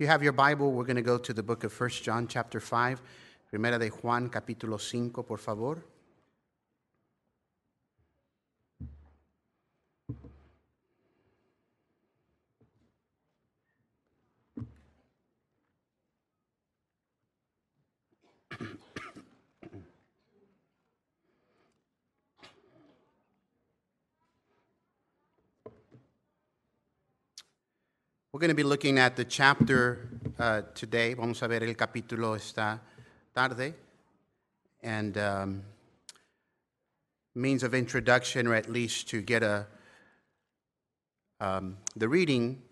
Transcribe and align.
You 0.00 0.06
have 0.06 0.22
your 0.22 0.32
Bible, 0.32 0.72
we're 0.72 0.86
going 0.86 0.96
to 0.96 1.02
go 1.02 1.18
to 1.18 1.34
the 1.34 1.42
book 1.42 1.62
of 1.62 1.78
1 1.78 1.90
John 1.90 2.26
chapter 2.26 2.58
5. 2.58 3.02
Primera 3.52 3.78
de 3.78 3.90
Juan 3.90 4.30
capítulo 4.30 4.78
5, 4.80 5.22
por 5.22 5.36
favor. 5.36 5.84
We're 28.40 28.46
going 28.46 28.56
to 28.56 28.62
be 28.62 28.70
looking 28.70 28.98
at 28.98 29.16
the 29.16 29.24
chapter 29.26 30.08
uh, 30.38 30.62
today. 30.74 31.12
Vamos 31.12 31.42
a 31.42 31.46
ver 31.46 31.62
el 31.62 31.74
capítulo 31.74 32.34
esta 32.34 32.80
tarde. 33.34 33.74
And 34.82 35.18
um, 35.18 35.62
means 37.34 37.62
of 37.62 37.74
introduction, 37.74 38.46
or 38.46 38.54
at 38.54 38.70
least 38.70 39.10
to 39.10 39.20
get 39.20 39.42
a 39.42 39.66
um, 41.38 41.76
the 41.96 42.08
reading, 42.08 42.62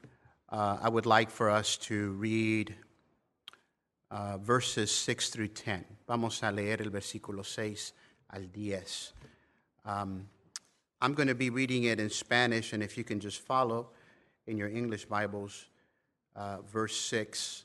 uh, 0.49 0.79
I 0.81 0.89
would 0.89 1.05
like 1.05 1.31
for 1.31 1.51
us 1.51 1.77
to 1.89 2.13
read 2.13 2.75
uh, 4.11 4.39
verses 4.39 4.91
6 4.91 5.29
through 5.29 5.49
10. 5.49 5.85
Vamos 6.07 6.43
a 6.43 6.51
leer 6.51 6.81
el 6.81 6.89
versículo 6.89 7.45
6 7.45 7.93
al 8.33 8.45
10. 8.45 9.13
Um, 9.85 10.29
I'm 11.03 11.13
going 11.13 11.29
to 11.29 11.35
be 11.35 11.51
reading 11.51 11.85
it 11.85 12.01
in 12.01 12.09
Spanish, 12.09 12.73
and 12.73 12.83
if 12.83 12.97
you 12.97 13.05
can 13.05 13.21
just 13.21 13.41
follow 13.43 13.91
in 14.49 14.57
your 14.57 14.69
English 14.69 15.05
Bibles, 15.05 15.69
uh, 16.35 16.59
verse 16.73 16.97
6 16.97 17.65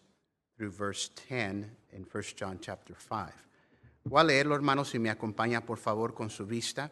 through 0.57 0.71
verse 0.71 1.09
10 1.29 1.71
in 1.93 2.03
1 2.03 2.23
John 2.35 2.59
chapter 2.61 2.93
5. 2.93 3.31
Voy 4.05 4.19
a 4.19 4.23
leerlo, 4.23 4.55
hermanos, 4.55 4.89
si 4.89 4.99
me 4.99 5.09
acompaña, 5.09 5.65
por 5.65 5.77
favor, 5.77 6.13
con 6.13 6.29
su 6.29 6.45
vista. 6.45 6.91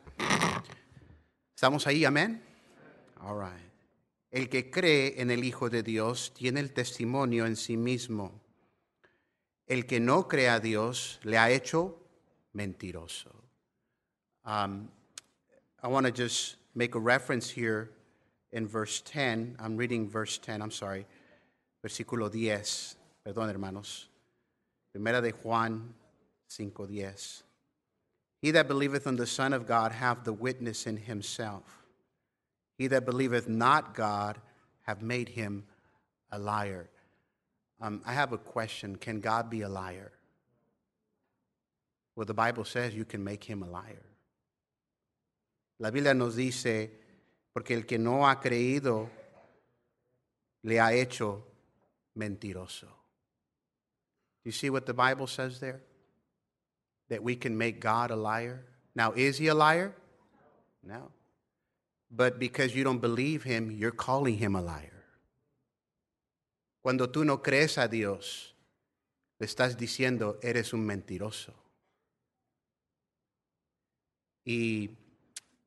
¿Estamos 1.54 1.86
ahí? 1.86 2.06
Amén. 2.06 2.42
All 3.22 3.38
right. 3.38 3.70
El 4.32 4.48
que 4.48 4.72
cree 4.72 5.22
en 5.22 5.30
el 5.30 5.44
Hijo 5.44 5.70
de 5.70 5.84
Dios 5.84 6.34
tiene 6.34 6.62
el 6.62 6.72
testimonio 6.72 7.46
en 7.46 7.58
sí 7.58 7.76
mismo. 7.76 8.40
El 9.68 9.86
que 9.86 10.00
no 10.00 10.30
cree 10.30 10.48
a 10.48 10.62
Dios 10.62 11.20
le 11.24 11.38
ha 11.38 11.52
hecho 11.52 11.98
mentiroso. 12.54 13.32
Um, 14.46 14.90
I 15.84 15.88
want 15.88 16.08
to 16.08 16.12
just 16.14 16.56
make 16.74 16.96
a 16.96 17.00
reference 17.00 17.50
here 17.50 17.92
in 18.52 18.68
verse 18.68 19.02
10. 19.06 19.58
I'm 19.60 19.78
reading 19.78 20.10
verse 20.10 20.38
10, 20.38 20.62
I'm 20.62 20.72
sorry. 20.72 21.06
Versículo 21.86 22.32
10. 22.32 22.98
Perdón, 23.26 23.50
hermanos. 23.50 24.08
Primera 24.94 25.22
de 25.22 25.32
Juan 25.32 25.94
5:10. 26.50 27.44
He 28.42 28.52
that 28.52 28.68
believeth 28.68 29.08
on 29.08 29.16
the 29.16 29.28
Son 29.28 29.54
of 29.54 29.68
God 29.68 29.92
hath 29.92 30.24
the 30.24 30.34
witness 30.34 30.88
in 30.88 30.98
himself. 30.98 31.86
He 32.78 32.88
that 32.88 33.06
believeth 33.06 33.48
not 33.48 33.94
God 33.94 34.42
have 34.84 35.02
made 35.02 35.30
him 35.30 35.66
a 36.32 36.40
liar. 36.40 36.90
Um, 37.80 38.02
I 38.06 38.14
have 38.14 38.34
a 38.34 38.38
question. 38.38 38.96
Can 38.96 39.20
God 39.22 39.50
be 39.50 39.62
a 39.62 39.70
liar? 39.70 40.12
Well, 42.16 42.26
the 42.26 42.34
Bible 42.34 42.66
says 42.66 42.96
you 42.96 43.06
can 43.06 43.24
make 43.24 43.44
him 43.44 43.64
a 43.64 43.68
liar. 43.68 44.06
La 45.80 45.90
Biblia 45.90 46.14
nos 46.14 46.36
dice, 46.36 46.90
porque 47.54 47.74
el 47.74 47.86
que 47.86 47.98
no 47.98 48.28
ha 48.28 48.40
creído 48.40 49.10
le 50.64 50.80
ha 50.80 50.94
hecho 50.94 51.44
mentiroso. 52.16 52.88
You 54.44 54.52
see 54.52 54.70
what 54.70 54.86
the 54.86 54.94
Bible 54.94 55.28
says 55.28 55.60
there? 55.60 55.82
That 57.10 57.24
we 57.24 57.36
can 57.36 57.58
make 57.58 57.80
God 57.80 58.12
a 58.12 58.16
liar. 58.16 58.66
Now, 58.96 59.12
is 59.14 59.38
he 59.38 59.48
a 59.48 59.56
liar? 59.56 59.94
No. 60.84 61.12
But 62.10 62.40
because 62.40 62.76
you 62.76 62.84
don't 62.84 63.00
believe 63.00 63.44
him, 63.44 63.72
you're 63.72 63.92
calling 63.92 64.38
him 64.38 64.56
a 64.56 64.62
liar. 64.62 64.90
Cuando 66.82 67.08
tú 67.08 67.24
no 67.24 67.38
crees 67.38 67.78
a 67.78 67.88
Dios, 67.88 68.56
le 69.40 69.46
estás 69.46 69.78
diciendo, 69.78 70.40
eres 70.42 70.74
un 70.74 70.86
mentiroso. 70.86 71.54
Y 74.44 74.90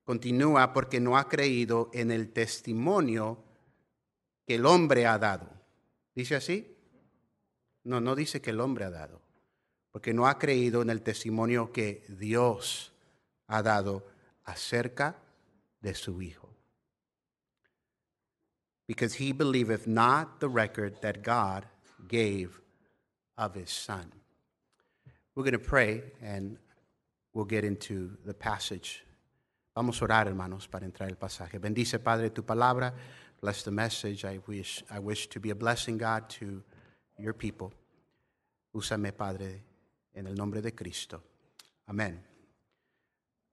continúa 0.05 0.73
porque 0.73 1.01
no 1.01 1.17
ha 1.17 1.29
creído 1.29 1.91
en 1.93 2.11
el 2.11 2.33
testimonio 2.33 3.43
que 4.47 4.57
el 4.57 4.67
hombre 4.67 5.07
ha 5.07 5.19
dado. 5.19 5.51
¿Dice 6.15 6.37
así? 6.37 6.77
No, 7.83 8.01
no 8.01 8.15
dice 8.15 8.41
que 8.41 8.51
el 8.51 8.61
hombre 8.61 8.85
ha 8.85 8.91
dado, 8.91 9.21
porque 9.91 10.15
no 10.15 10.27
ha 10.27 10.39
creído 10.39 10.83
en 10.83 10.91
el 10.91 11.03
testimonio 11.03 11.73
que 11.73 12.05
Dios 12.09 12.93
ha 13.47 13.63
dado 13.63 14.07
acerca 14.45 15.17
de 15.81 15.95
su 15.95 16.21
Hijo. 16.23 16.49
Because 18.87 19.15
he 19.15 19.33
believeth 19.33 19.87
not 19.87 20.41
the 20.41 20.49
record 20.49 21.01
that 21.01 21.23
God 21.23 21.67
gave 22.07 22.61
of 23.37 23.55
his 23.55 23.71
Son. 23.71 24.13
We're 25.35 25.43
going 25.43 25.53
to 25.53 25.59
pray 25.59 26.03
and 26.23 26.59
we'll 27.33 27.47
get 27.47 27.65
into 27.65 28.17
the 28.25 28.35
passage. 28.35 29.03
Vamos 29.75 30.01
a 30.01 30.05
orar, 30.05 30.29
hermanos, 30.29 30.69
para 30.69 30.87
entrar 30.87 31.09
el 31.09 31.17
pasaje. 31.17 31.59
Bendice, 31.59 31.99
Padre, 31.99 32.31
tu 32.31 32.45
palabra. 32.45 32.95
Bless 33.43 33.65
the 33.65 33.73
message. 33.73 34.25
I 34.25 34.41
wish, 34.47 34.85
I 34.89 35.01
wish 35.01 35.29
to 35.29 35.41
be 35.41 35.51
a 35.51 35.55
blessing, 35.55 35.99
God, 35.99 36.29
to 36.39 36.63
your 37.19 37.35
people. 37.35 37.73
Úsame, 38.73 39.13
Padre, 39.13 39.65
en 40.13 40.29
el 40.29 40.37
nombre 40.37 40.63
de 40.63 40.73
Cristo. 40.77 41.21
Amén. 41.87 42.25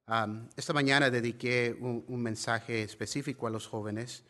Um, 0.07 0.47
esta 0.55 0.73
mañana 0.73 1.09
dediqué 1.09 1.75
un, 1.79 2.05
un, 2.07 2.21
mensaje 2.21 2.83
específico 2.83 3.47
a 3.47 3.49
los 3.49 3.65
jóvenes, 3.65 4.23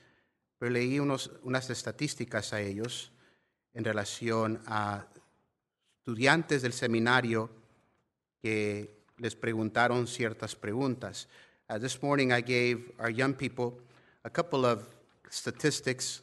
pero 0.57 0.71
leí 0.71 0.97
unos, 0.97 1.29
unas 1.43 1.69
estadísticas 1.69 2.53
a 2.53 2.61
ellos 2.61 3.11
en 3.73 3.83
relación 3.83 4.61
a 4.65 5.07
estudiantes 5.97 6.61
del 6.61 6.71
seminario 6.71 7.49
que 8.41 9.03
les 9.17 9.35
preguntaron 9.35 10.07
ciertas 10.07 10.55
preguntas. 10.55 11.27
Uh, 11.71 11.77
this 11.77 12.03
morning 12.03 12.33
I 12.33 12.41
gave 12.41 12.91
our 12.99 13.09
young 13.09 13.33
people 13.33 13.79
a 14.25 14.29
couple 14.29 14.65
of 14.65 14.89
statistics, 15.29 16.21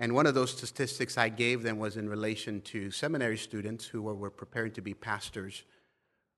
and 0.00 0.12
one 0.12 0.26
of 0.26 0.34
those 0.34 0.50
statistics 0.50 1.16
I 1.16 1.28
gave 1.28 1.62
them 1.62 1.78
was 1.78 1.96
in 1.96 2.08
relation 2.08 2.60
to 2.62 2.90
seminary 2.90 3.38
students 3.38 3.86
who 3.86 4.02
were, 4.02 4.16
were 4.16 4.28
preparing 4.28 4.72
to 4.72 4.82
be 4.82 4.92
pastors, 4.92 5.62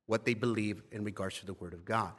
what 0.04 0.26
they 0.26 0.34
believe 0.34 0.82
in 0.92 1.04
regards 1.04 1.38
to 1.40 1.46
the 1.46 1.54
Word 1.54 1.72
of 1.72 1.86
God. 1.86 2.12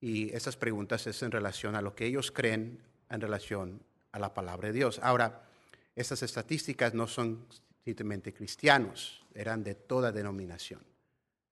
Y 0.00 0.30
esas 0.32 0.56
preguntas 0.56 1.06
es 1.06 1.22
en 1.22 1.30
relación 1.30 1.76
a 1.76 1.82
lo 1.82 1.94
que 1.94 2.06
ellos 2.06 2.30
creen 2.30 2.78
en 3.10 3.20
relación 3.20 3.80
a 4.14 4.18
la 4.18 4.32
palabra 4.32 4.68
de 4.68 4.72
Dios. 4.72 4.98
Ahora, 5.02 5.42
estas 5.94 6.22
estadísticas 6.22 6.94
no 6.94 7.06
son 7.06 7.44
simplemente 7.84 8.32
cristianos, 8.32 9.20
eran 9.34 9.62
de 9.62 9.74
toda 9.74 10.10
denominación. 10.10 10.80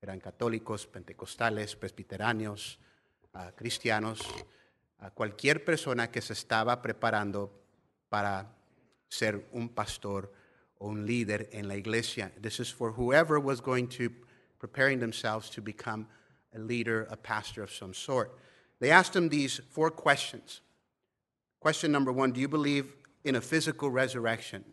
Eran 0.00 0.18
católicos, 0.18 0.86
pentecostales, 0.86 1.76
presbiteranios, 1.76 2.78
uh, 3.34 3.50
cristianos, 3.56 4.20
a 5.00 5.10
cualquier 5.10 5.64
persona 5.64 6.10
que 6.10 6.20
se 6.20 6.32
estaba 6.32 6.82
preparando 6.82 7.50
para 8.08 8.46
ser 9.08 9.48
un 9.52 9.68
pastor 9.68 10.32
o 10.78 10.88
un 10.88 11.06
líder 11.06 11.48
en 11.52 11.68
la 11.68 11.76
iglesia. 11.76 12.32
This 12.40 12.60
is 12.60 12.70
for 12.70 12.92
whoever 12.92 13.38
was 13.38 13.60
going 13.60 13.88
to 13.88 14.10
preparing 14.58 14.98
themselves 14.98 15.50
to 15.50 15.62
become 15.62 16.06
a 16.54 16.58
leader, 16.58 17.06
a 17.10 17.16
pastor 17.16 17.62
of 17.62 17.72
some 17.72 17.94
sort. 17.94 18.36
They 18.80 18.90
asked 18.90 19.14
him 19.14 19.28
these 19.28 19.60
four 19.70 19.90
questions. 19.90 20.60
Question 21.60 21.92
number 21.92 22.12
one 22.12 22.32
Do 22.32 22.40
you 22.40 22.48
believe 22.48 22.92
in 23.24 23.36
a 23.36 23.40
physical 23.40 23.90
resurrection? 23.90 24.64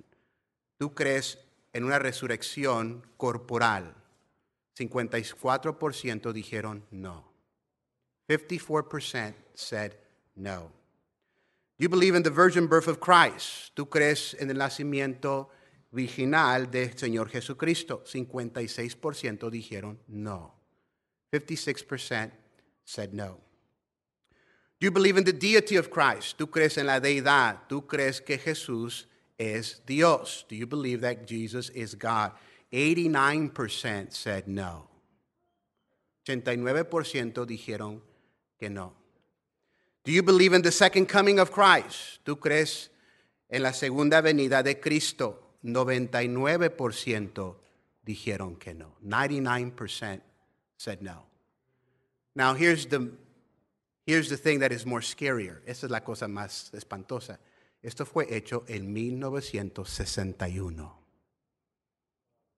¿Tú 0.79 0.93
crees 0.93 1.37
en 1.73 1.83
una 1.83 1.99
resurrección 1.99 3.01
corporal? 3.17 3.93
54% 4.77 6.33
dijeron 6.33 6.83
no. 6.91 7.34
54% 8.29 9.33
said 9.53 9.95
no. 10.35 10.71
Do 11.77 11.83
you 11.83 11.89
believe 11.89 12.15
in 12.15 12.23
the 12.23 12.29
virgin 12.29 12.67
birth 12.67 12.87
of 12.87 12.99
Christ? 12.99 13.75
¿Tú 13.75 13.89
crees 13.89 14.33
en 14.39 14.49
el 14.49 14.57
nacimiento 14.57 15.49
virginal 15.91 16.71
del 16.71 16.95
Señor 16.95 17.29
Jesucristo? 17.29 18.01
56% 18.05 19.49
dijeron 19.49 19.97
no. 20.07 20.53
56% 21.33 22.31
said 22.85 23.13
no. 23.13 23.39
Do 24.79 24.85
you 24.85 24.91
believe 24.91 25.17
in 25.17 25.23
the 25.23 25.33
deity 25.33 25.77
of 25.77 25.89
Christ? 25.89 26.37
¿Tú 26.37 26.49
crees 26.49 26.77
en 26.77 26.87
la 26.87 26.99
deidad? 26.99 27.67
¿Tú 27.67 27.85
crees 27.85 28.21
que 28.21 28.37
Jesús 28.37 29.05
es 29.37 29.81
Dios? 29.85 30.45
Do 30.49 30.55
you 30.55 30.67
believe 30.67 31.01
that 31.01 31.25
Jesus 31.27 31.69
is 31.69 31.95
God? 31.95 32.31
89% 32.71 34.11
said 34.13 34.47
no. 34.47 34.87
89% 36.25 37.45
dijeron 37.45 38.01
que 38.59 38.69
no. 38.69 38.93
Do 40.03 40.11
you 40.11 40.21
believe 40.21 40.53
in 40.53 40.61
the 40.61 40.71
second 40.71 41.07
coming 41.07 41.39
of 41.39 41.51
Christ? 41.51 42.23
¿Tú 42.25 42.39
crees 42.39 42.89
en 43.49 43.63
la 43.63 43.73
segunda 43.73 44.21
venida 44.21 44.63
de 44.63 44.79
Cristo? 44.79 45.39
99% 45.63 47.55
dijeron 48.05 48.59
que 48.59 48.73
no. 48.73 48.95
99% 49.03 50.21
said 50.77 51.01
no. 51.01 51.23
Now 52.35 52.53
here's 52.53 52.85
the 52.85 53.11
here's 54.05 54.29
the 54.29 54.37
thing 54.37 54.59
that 54.59 54.71
is 54.71 54.85
more 54.85 55.01
scarier. 55.01 55.61
Esta 55.65 55.87
es 55.87 55.91
la 55.91 56.01
cosa 56.01 56.27
más 56.27 56.71
espantosa. 56.73 57.39
Esto 57.81 58.05
fue 58.05 58.27
hecho 58.29 58.63
en 58.67 58.93
1961. 58.93 60.91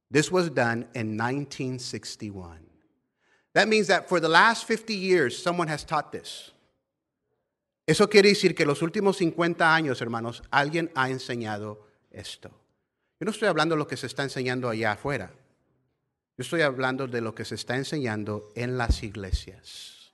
This 0.10 0.32
was 0.32 0.50
done 0.50 0.88
in 0.96 1.18
1961. 1.18 2.60
That 3.58 3.68
means 3.68 3.88
that 3.88 4.08
for 4.08 4.20
the 4.20 4.30
last 4.30 4.66
50 4.66 4.94
years, 4.94 5.36
someone 5.36 5.68
has 5.68 5.84
taught 5.84 6.12
this. 6.12 6.52
Eso 7.88 8.08
quiere 8.08 8.30
decir 8.30 8.56
que 8.56 8.68
los 8.68 8.84
últimos 8.84 9.18
50 9.18 9.74
años, 9.74 10.00
hermanos, 10.00 10.44
alguien 10.52 10.92
ha 10.94 11.10
enseñado 11.10 11.80
esto. 12.12 12.52
Yo 13.20 13.26
no 13.26 13.32
estoy 13.32 13.48
hablando 13.48 13.74
de 13.74 13.80
lo 13.80 13.88
que 13.88 13.98
se 13.98 14.06
está 14.06 14.22
enseñando 14.22 14.70
allá 14.70 14.92
afuera. 14.92 15.32
Yo 16.38 16.44
estoy 16.44 16.62
hablando 16.62 17.08
de 17.08 17.20
lo 17.20 17.34
que 17.34 17.46
se 17.46 17.56
está 17.56 17.76
enseñando 17.76 18.52
en 18.54 18.78
las 18.78 19.02
iglesias. 19.02 20.14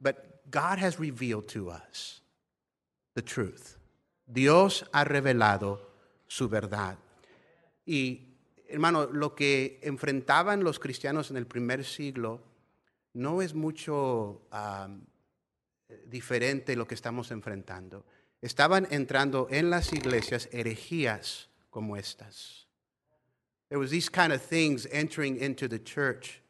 But 0.00 0.16
God 0.50 0.78
has 0.78 0.98
revealed 0.98 1.46
to 1.48 1.68
us 1.68 2.22
the 3.14 3.20
truth. 3.20 3.76
Dios 4.26 4.86
ha 4.94 5.04
revelado 5.04 5.90
su 6.26 6.48
verdad. 6.48 6.96
Y, 7.84 8.33
hermano, 8.68 9.06
lo 9.06 9.34
que 9.34 9.80
enfrentaban 9.82 10.64
los 10.64 10.78
cristianos 10.78 11.30
en 11.30 11.36
el 11.36 11.46
primer 11.46 11.84
siglo 11.84 12.42
no 13.14 13.42
es 13.42 13.54
mucho 13.54 14.42
diferente 16.06 16.76
lo 16.76 16.86
que 16.86 16.94
estamos 16.94 17.30
enfrentando. 17.30 18.04
Estaban 18.40 18.86
entrando 18.90 19.48
en 19.50 19.70
las 19.70 19.92
iglesias 19.92 20.48
herejías 20.52 21.48
como 21.70 21.96
estas. 21.96 22.66
There 23.68 23.78
was 23.78 23.90
these 23.90 24.10
kind 24.10 24.32
of 24.32 24.42
things 24.42 24.86
entering 24.92 25.40
into 25.40 25.68
the 25.68 25.78
church. 25.78 26.40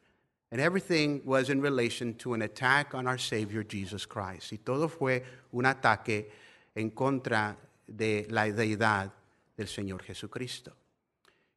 And 0.51 0.61
everything 0.61 1.21
was 1.25 1.49
in 1.49 1.61
relation 1.61 2.13
to 2.15 2.33
an 2.33 2.41
attack 2.41 2.93
on 2.93 3.07
our 3.07 3.17
Savior 3.17 3.63
Jesus 3.63 4.05
Christ. 4.05 4.53
Y 4.53 4.57
todo 4.57 4.87
fue 4.87 5.23
un 5.51 5.65
ataque 5.65 6.29
en 6.75 6.91
contra 6.91 7.57
de 7.87 8.27
la 8.29 8.43
deidad 8.51 9.11
del 9.57 9.67
Señor 9.67 10.03
Jesucristo. 10.03 10.73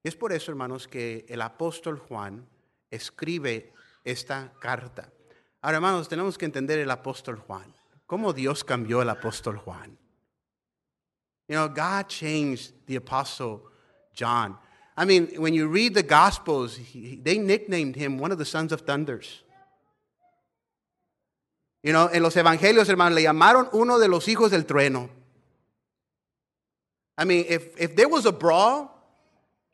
Es 0.02 0.14
por 0.16 0.32
eso, 0.32 0.50
hermanos, 0.50 0.86
que 0.86 1.26
el 1.28 1.42
apóstol 1.42 1.98
Juan 1.98 2.46
escribe 2.90 3.72
esta 4.04 4.52
carta. 4.60 5.12
Ahora, 5.60 5.76
hermanos, 5.76 6.08
tenemos 6.08 6.38
que 6.38 6.44
entender 6.44 6.78
el 6.78 6.90
apóstol 6.90 7.38
Juan. 7.38 7.74
¿Cómo 8.06 8.32
Dios 8.32 8.64
cambió 8.64 9.02
el 9.02 9.10
apóstol 9.10 9.58
Juan? 9.58 9.98
You 11.48 11.56
know, 11.56 11.68
God 11.68 12.08
changed 12.08 12.74
the 12.86 12.96
apostle 12.96 13.62
John. 14.14 14.56
I 14.96 15.04
mean, 15.04 15.28
when 15.38 15.54
you 15.54 15.68
read 15.68 15.94
the 15.94 16.02
Gospels, 16.02 16.76
he, 16.76 17.16
they 17.16 17.38
nicknamed 17.38 17.96
him 17.96 18.18
one 18.18 18.32
of 18.32 18.38
the 18.38 18.44
sons 18.44 18.72
of 18.72 18.82
thunders. 18.82 19.42
You 21.82 21.92
know, 21.92 22.08
en 22.08 22.22
los 22.22 22.34
evangelios, 22.34 22.88
hermanos, 22.88 23.14
le 23.14 23.22
llamaron 23.22 23.68
uno 23.72 23.98
de 23.98 24.08
los 24.08 24.26
hijos 24.26 24.50
del 24.50 24.64
trueno. 24.64 25.08
I 27.16 27.24
mean, 27.24 27.46
if, 27.48 27.80
if 27.80 27.96
there 27.96 28.08
was 28.08 28.26
a 28.26 28.32
brawl, 28.32 28.90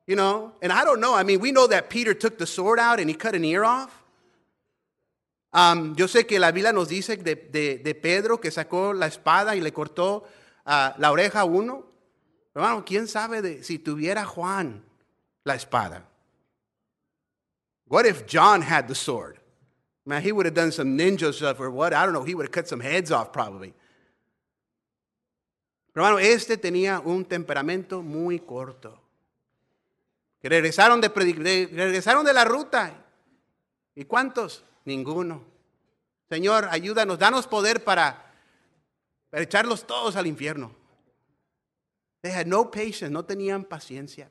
you 0.06 0.16
know, 0.16 0.52
and 0.60 0.72
I 0.72 0.84
don't 0.84 1.00
know, 1.00 1.14
I 1.14 1.22
mean, 1.22 1.40
we 1.40 1.52
know 1.52 1.66
that 1.66 1.88
Peter 1.88 2.14
took 2.14 2.38
the 2.38 2.46
sword 2.46 2.78
out 2.78 3.00
and 3.00 3.08
he 3.08 3.14
cut 3.14 3.34
an 3.34 3.44
ear 3.44 3.64
off. 3.64 4.02
Um, 5.52 5.94
yo 5.96 6.06
sé 6.06 6.26
que 6.26 6.38
la 6.40 6.50
Biblia 6.50 6.72
nos 6.72 6.88
dice 6.88 7.16
de, 7.16 7.36
de, 7.36 7.78
de 7.78 7.94
Pedro 7.94 8.38
que 8.38 8.50
sacó 8.50 8.92
la 8.92 9.06
espada 9.06 9.54
y 9.54 9.60
le 9.60 9.70
cortó 9.70 10.24
uh, 10.66 10.90
la 10.98 11.12
oreja 11.12 11.40
a 11.40 11.44
uno. 11.44 11.84
Hermano, 12.54 12.84
¿quién 12.84 13.06
sabe 13.06 13.40
de, 13.40 13.62
si 13.62 13.78
tuviera 13.78 14.24
Juan 14.24 14.82
la 15.44 15.54
espada? 15.54 16.02
What 17.86 18.06
if 18.06 18.26
John 18.26 18.62
had 18.62 18.88
the 18.88 18.94
sword? 18.94 19.38
Man, 20.04 20.22
he 20.22 20.32
would 20.32 20.44
have 20.44 20.54
done 20.54 20.72
some 20.72 20.98
ninja 20.98 21.32
stuff 21.32 21.60
or 21.60 21.70
what? 21.70 21.94
I 21.94 22.04
don't 22.04 22.12
know. 22.12 22.24
He 22.24 22.34
would 22.34 22.46
have 22.46 22.52
cut 22.52 22.68
some 22.68 22.80
heads 22.80 23.10
off 23.10 23.32
probably. 23.32 23.72
Pero 25.94 26.06
hermano, 26.06 26.18
este 26.18 26.56
tenía 26.56 27.00
un 27.04 27.24
temperamento 27.24 28.02
muy 28.02 28.40
corto. 28.40 29.03
Regresaron 30.48 31.00
de, 31.00 31.08
de, 31.08 31.70
regresaron 31.72 32.24
de 32.24 32.32
la 32.32 32.44
ruta. 32.44 32.92
¿Y 33.94 34.04
cuántos? 34.04 34.62
Ninguno. 34.84 35.42
Señor, 36.28 36.68
ayúdanos, 36.70 37.18
danos 37.18 37.46
poder 37.46 37.82
para, 37.82 38.32
para 39.30 39.42
echarlos 39.42 39.86
todos 39.86 40.16
al 40.16 40.26
infierno. 40.26 40.70
They 42.22 42.30
had 42.30 42.46
no 42.46 42.70
patience, 42.70 43.10
no 43.10 43.24
tenían 43.24 43.64
paciencia. 43.64 44.28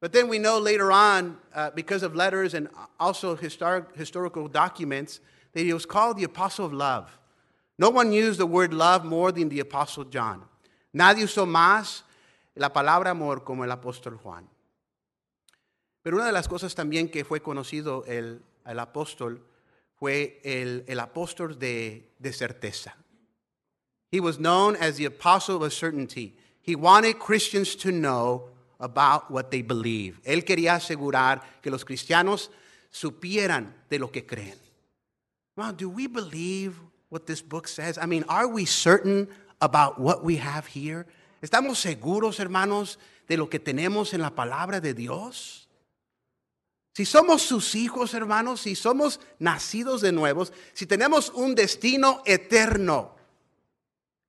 But 0.00 0.12
then 0.12 0.28
we 0.28 0.38
know 0.38 0.58
later 0.58 0.90
on, 0.90 1.38
uh, 1.54 1.70
because 1.70 2.02
of 2.02 2.16
letters 2.16 2.54
and 2.54 2.68
also 2.98 3.36
historic, 3.36 3.94
historical 3.94 4.48
documents, 4.48 5.20
that 5.52 5.62
he 5.62 5.72
was 5.72 5.86
called 5.86 6.16
the 6.16 6.24
Apostle 6.24 6.66
of 6.66 6.72
Love. 6.72 7.16
No 7.78 7.90
one 7.90 8.12
used 8.12 8.38
the 8.38 8.46
word 8.46 8.74
love 8.74 9.04
more 9.04 9.32
than 9.32 9.48
the 9.48 9.60
Apostle 9.60 10.04
John. 10.04 10.42
Nadie 10.92 11.24
usó 11.24 11.46
más 11.46 12.02
la 12.56 12.68
palabra 12.68 13.10
amor 13.10 13.44
como 13.44 13.62
el 13.62 13.70
apóstol 13.70 14.18
Juan. 14.20 14.48
Pero 16.02 16.16
una 16.16 16.26
de 16.26 16.32
las 16.32 16.48
cosas 16.48 16.74
también 16.74 17.08
que 17.08 17.24
fue 17.24 17.40
conocido 17.40 18.04
el, 18.06 18.42
el 18.66 18.78
apóstol 18.78 19.44
fue 19.94 20.40
el, 20.42 20.84
el 20.88 20.98
apóstol 20.98 21.58
de, 21.58 22.10
de 22.18 22.32
certeza. 22.32 22.96
He 24.10 24.20
was 24.20 24.38
known 24.38 24.76
as 24.76 24.96
the 24.96 25.06
apostle 25.06 25.64
of 25.64 25.72
certainty. 25.72 26.36
He 26.60 26.74
wanted 26.74 27.18
Christians 27.18 27.76
to 27.76 27.90
know 27.90 28.50
about 28.78 29.30
what 29.30 29.50
they 29.50 29.62
believe. 29.62 30.20
Él 30.24 30.44
quería 30.44 30.74
asegurar 30.74 31.40
que 31.62 31.70
los 31.70 31.84
cristianos 31.84 32.50
supieran 32.90 33.74
de 33.88 33.98
lo 33.98 34.08
que 34.08 34.26
creen. 34.26 34.58
Well, 35.56 35.72
do 35.72 35.88
we 35.88 36.08
believe 36.08 36.74
what 37.08 37.26
this 37.26 37.40
book 37.40 37.68
says? 37.68 37.96
I 37.96 38.06
mean, 38.06 38.24
are 38.28 38.48
we 38.48 38.64
certain 38.64 39.28
about 39.60 40.00
what 40.00 40.24
we 40.24 40.36
have 40.36 40.66
here? 40.66 41.06
¿Estamos 41.40 41.78
seguros, 41.78 42.38
hermanos, 42.38 42.98
de 43.28 43.36
lo 43.36 43.48
que 43.48 43.58
tenemos 43.58 44.14
en 44.14 44.20
la 44.20 44.30
palabra 44.30 44.80
de 44.80 44.94
Dios? 44.94 45.61
Si 46.94 47.06
somos 47.06 47.42
sus 47.42 47.74
hijos, 47.74 48.12
hermanos, 48.12 48.60
si 48.60 48.74
somos 48.74 49.18
nacidos 49.38 50.02
de 50.02 50.12
nuevos, 50.12 50.52
si 50.74 50.84
tenemos 50.84 51.30
un 51.30 51.54
destino 51.54 52.22
eterno, 52.26 53.16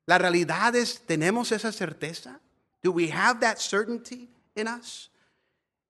la 0.06 0.18
realidad 0.18 0.76
es, 0.76 1.02
¿tenemos 1.06 1.52
esa 1.52 1.72
certeza? 1.72 2.40
Do 2.82 2.92
we 2.92 3.10
have 3.10 3.42
that 3.42 3.60
certainty 3.60 4.30
in 4.56 4.68
us? 4.68 5.10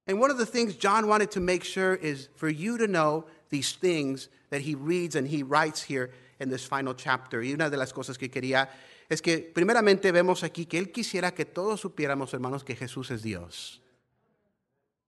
And 0.08 0.20
one 0.20 0.32
of 0.32 0.38
the 0.38 0.46
things 0.46 0.76
John 0.76 1.08
wanted 1.08 1.32
to 1.32 1.40
make 1.40 1.64
sure 1.64 1.96
is 1.96 2.30
for 2.36 2.50
you 2.50 2.78
to 2.78 2.88
know 2.88 3.26
these 3.50 3.74
things 3.74 4.30
that 4.50 4.62
he 4.62 4.76
reads 4.76 5.16
and 5.16 5.28
he 5.28 5.44
writes 5.44 5.82
here 5.82 6.12
in 6.40 6.50
this 6.50 6.66
final 6.66 6.94
chapter. 6.94 7.42
Y 7.42 7.54
una 7.54 7.70
de 7.70 7.78
las 7.78 7.94
cosas 7.94 8.18
que 8.18 8.30
quería 8.30 8.68
es 9.10 9.22
que 9.22 9.40
primeramente 9.40 10.12
vemos 10.12 10.44
aquí 10.44 10.66
que 10.66 10.80
él 10.80 10.92
quisiera 10.92 11.34
que 11.34 11.46
todos 11.46 11.82
supiéramos, 11.82 12.34
hermanos, 12.34 12.64
que 12.64 12.76
Jesús 12.76 13.12
es 13.12 13.22
Dios. 13.22 13.83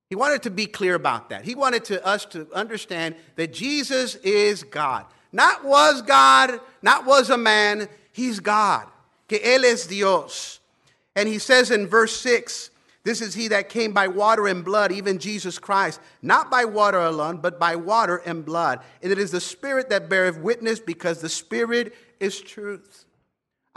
He 0.09 0.15
wanted 0.15 0.43
to 0.43 0.51
be 0.51 0.67
clear 0.67 0.95
about 0.95 1.29
that. 1.29 1.45
He 1.45 1.55
wanted 1.55 1.85
to, 1.85 2.05
us 2.05 2.25
to 2.25 2.47
understand 2.53 3.15
that 3.35 3.53
Jesus 3.53 4.15
is 4.15 4.63
God. 4.63 5.05
Not 5.31 5.65
was 5.65 6.01
God, 6.01 6.59
not 6.81 7.05
was 7.05 7.29
a 7.29 7.37
man, 7.37 7.89
he's 8.11 8.39
God. 8.39 8.87
Que 9.27 9.39
Él 9.39 9.63
es 9.63 9.87
Dios. 9.87 10.59
And 11.15 11.27
he 11.27 11.39
says 11.39 11.71
in 11.71 11.87
verse 11.87 12.15
6, 12.19 12.69
this 13.03 13.21
is 13.21 13.35
he 13.35 13.49
that 13.49 13.69
came 13.69 13.93
by 13.93 14.07
water 14.07 14.47
and 14.47 14.65
blood, 14.65 14.91
even 14.91 15.19
Jesus 15.19 15.59
Christ, 15.59 15.99
not 16.23 16.49
by 16.49 16.65
water 16.65 16.99
alone, 16.99 17.37
but 17.37 17.59
by 17.59 17.75
water 17.75 18.17
and 18.17 18.43
blood. 18.43 18.79
And 19.03 19.11
it 19.11 19.19
is 19.19 19.31
the 19.31 19.39
Spirit 19.39 19.89
that 19.89 20.09
beareth 20.09 20.39
witness, 20.39 20.79
because 20.79 21.21
the 21.21 21.29
Spirit 21.29 21.93
is 22.19 22.41
truth. 22.41 23.05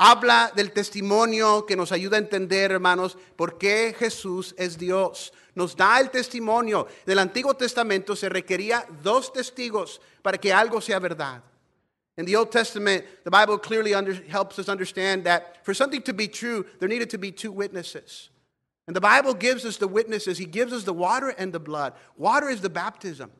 Habla 0.00 0.52
del 0.54 0.70
testimonio 0.70 1.66
que 1.66 1.74
nos 1.74 1.90
ayuda 1.90 2.16
a 2.16 2.20
entender, 2.20 2.70
hermanos, 2.70 3.18
por 3.34 3.58
qué 3.58 3.92
Jesús 3.98 4.54
es 4.56 4.78
Dios. 4.78 5.32
Nos 5.56 5.76
da 5.76 5.98
el 5.98 6.10
testimonio. 6.10 6.86
Del 7.04 7.18
Antiguo 7.18 7.54
Testamento 7.54 8.14
se 8.14 8.28
requería 8.28 8.86
dos 9.02 9.32
testigos 9.32 10.00
para 10.22 10.38
que 10.38 10.52
algo 10.52 10.80
sea 10.80 11.00
verdad. 11.00 11.42
In 12.16 12.26
the 12.26 12.36
Old 12.36 12.50
Testament, 12.50 13.04
the 13.24 13.30
Bible 13.30 13.58
clearly 13.58 13.92
under, 13.92 14.14
helps 14.14 14.60
us 14.60 14.68
understand 14.68 15.24
that 15.24 15.64
for 15.64 15.74
something 15.74 16.02
to 16.02 16.12
be 16.12 16.28
true, 16.28 16.64
there 16.78 16.88
needed 16.88 17.10
to 17.10 17.18
be 17.18 17.32
two 17.32 17.50
witnesses. 17.50 18.30
And 18.86 18.94
the 18.94 19.00
Bible 19.00 19.34
gives 19.34 19.64
us 19.64 19.78
the 19.78 19.88
witnesses. 19.88 20.38
He 20.38 20.46
gives 20.46 20.72
us 20.72 20.84
the 20.84 20.92
water 20.92 21.30
and 21.30 21.52
the 21.52 21.60
blood. 21.60 21.92
Water 22.16 22.48
is 22.48 22.60
the 22.60 22.70
baptism. 22.70 23.30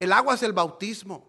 El 0.00 0.12
agua 0.12 0.34
es 0.34 0.42
el 0.42 0.52
bautismo. 0.52 1.22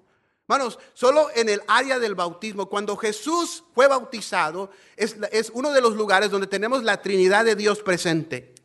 Hermanos, 0.50 0.80
solo 0.94 1.28
en 1.36 1.50
el 1.50 1.62
área 1.68 2.00
del 2.00 2.16
bautismo, 2.16 2.70
cuando 2.70 2.96
Jesús 2.96 3.66
fue 3.76 3.86
bautizado, 3.86 4.70
es, 4.96 5.52
uno 5.54 5.74
de 5.74 5.82
los 5.82 5.96
lugares 5.96 6.32
donde 6.32 6.48
tenemos 6.48 6.84
la 6.84 7.02
Trinidad 7.02 7.44
de 7.44 7.54
Dios 7.58 7.82
presente. 7.82 8.56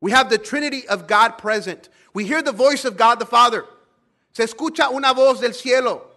We 0.00 0.12
have 0.12 0.28
the 0.28 0.38
Trinity 0.38 0.84
of 0.88 1.02
God 1.06 1.40
present. 1.40 1.88
We 2.12 2.24
hear 2.24 2.42
the 2.42 2.50
voice 2.50 2.84
of 2.84 2.96
God 2.96 3.20
the 3.20 3.26
Father. 3.26 3.64
Se 4.32 4.42
escucha 4.42 4.88
una 4.88 5.12
voz 5.12 5.40
del 5.40 5.54
cielo. 5.54 6.10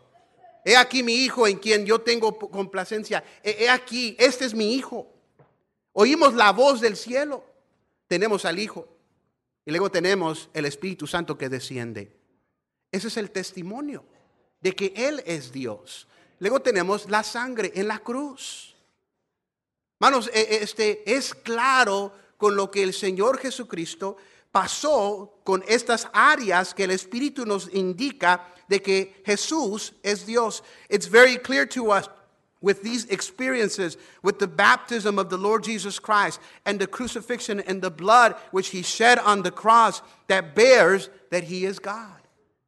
He 0.66 0.76
aquí 0.76 1.04
mi 1.04 1.14
hijo 1.14 1.46
en 1.46 1.60
quien 1.60 1.86
yo 1.86 2.02
tengo 2.02 2.36
complacencia. 2.40 3.24
He 3.44 3.70
aquí, 3.70 4.16
este 4.18 4.46
es 4.46 4.56
mi 4.56 4.74
hijo. 4.74 5.08
Oímos 5.94 6.34
la 6.34 6.52
voz 6.52 6.82
del 6.82 6.98
cielo. 6.98 7.46
Tenemos 8.08 8.46
al 8.46 8.58
hijo. 8.58 8.88
Y 9.64 9.70
luego 9.70 9.92
tenemos 9.92 10.50
el 10.56 10.66
Espíritu 10.66 11.06
Santo 11.06 11.38
que 11.38 11.50
desciende. 11.50 12.18
Ese 12.92 13.10
es 13.10 13.18
el 13.18 13.30
testimonio 13.30 14.04
de 14.66 14.76
que 14.76 14.92
Él 14.96 15.22
es 15.28 15.52
Dios. 15.52 16.08
Luego 16.40 16.60
tenemos 16.60 17.08
la 17.08 17.22
sangre 17.22 17.72
en 17.76 17.88
la 17.88 18.00
cruz. 18.00 18.74
Hermanos, 20.00 20.28
e, 20.34 20.40
e, 20.42 20.64
este 20.64 21.04
es 21.06 21.36
claro 21.36 22.12
con 22.36 22.56
lo 22.56 22.72
que 22.72 22.82
el 22.82 22.92
Señor 22.92 23.38
Jesucristo 23.38 24.18
pasó 24.52 25.40
con 25.44 25.64
estas 25.68 26.08
áreas 26.12 26.74
que 26.74 26.86
el 26.86 26.90
Espíritu 26.90 27.46
nos 27.46 27.72
indica 27.76 28.52
de 28.68 28.82
que 28.82 29.22
Jesús 29.24 29.94
es 30.02 30.26
Dios. 30.26 30.64
It's 30.90 31.08
very 31.08 31.38
clear 31.38 31.68
to 31.68 31.92
us 31.92 32.10
with 32.60 32.82
these 32.82 33.06
experiences, 33.12 34.00
with 34.24 34.40
the 34.40 34.48
baptism 34.48 35.20
of 35.20 35.30
the 35.30 35.38
Lord 35.38 35.64
Jesus 35.64 36.00
Christ 36.00 36.40
and 36.66 36.80
the 36.80 36.88
crucifixion 36.88 37.60
and 37.68 37.84
the 37.84 37.92
blood 37.92 38.34
which 38.50 38.70
he 38.70 38.82
shed 38.82 39.20
on 39.20 39.44
the 39.44 39.52
cross 39.52 40.02
that 40.28 40.56
bears 40.56 41.12
that 41.30 41.44
he 41.44 41.66
is 41.66 41.78
God, 41.78 42.20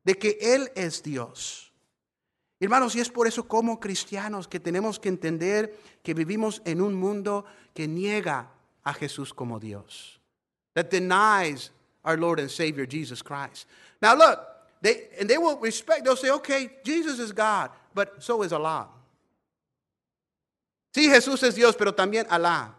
de 0.05 0.13
que 0.13 0.35
Él 0.39 0.67
es 0.75 1.01
Dios. 1.01 1.66
Hermanos, 2.59 2.95
y 2.95 2.99
es 2.99 3.09
por 3.09 3.27
eso 3.27 3.47
como 3.47 3.79
cristianos 3.79 4.47
que 4.47 4.59
tenemos 4.59 4.99
que 4.99 5.09
entender 5.09 5.77
que 6.01 6.13
vivimos 6.13 6.61
en 6.65 6.81
un 6.81 6.95
mundo 6.95 7.45
que 7.73 7.87
niega 7.87 8.49
a 8.83 8.93
Jesús 8.93 9.33
como 9.33 9.59
Dios. 9.59 10.19
That 10.73 10.89
denies 10.89 11.71
our 12.03 12.17
Lord 12.17 12.39
and 12.39 12.49
Savior 12.49 12.87
Jesus 12.87 13.21
Christ. 13.21 13.67
Now 14.01 14.15
look, 14.15 14.39
they, 14.81 15.09
and 15.19 15.29
they 15.29 15.37
will 15.37 15.59
respect, 15.59 16.03
they'll 16.03 16.15
say, 16.15 16.31
okay, 16.31 16.71
Jesus 16.83 17.19
is 17.19 17.31
God, 17.31 17.69
but 17.93 18.23
so 18.23 18.43
is 18.43 18.51
Allah. 18.51 18.87
Sí, 20.93 21.09
Jesús 21.09 21.43
es 21.43 21.55
Dios, 21.55 21.75
pero 21.75 21.93
también 21.93 22.25
Allah. 22.29 22.73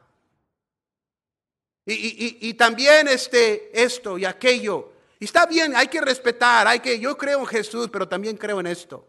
Y, 1.86 1.92
y, 1.92 2.38
y, 2.42 2.48
y 2.48 2.54
también 2.54 3.06
este, 3.06 3.70
esto 3.72 4.18
y 4.18 4.24
aquello. 4.24 4.92
Y 5.20 5.24
está 5.24 5.46
bien, 5.46 5.74
hay 5.74 5.88
que 5.88 6.00
respetar, 6.00 6.66
hay 6.66 6.80
que, 6.80 6.98
yo 6.98 7.16
creo 7.16 7.40
en 7.40 7.46
Jesús, 7.46 7.88
pero 7.90 8.06
también 8.06 8.36
creo 8.36 8.60
en 8.60 8.66
esto. 8.66 9.06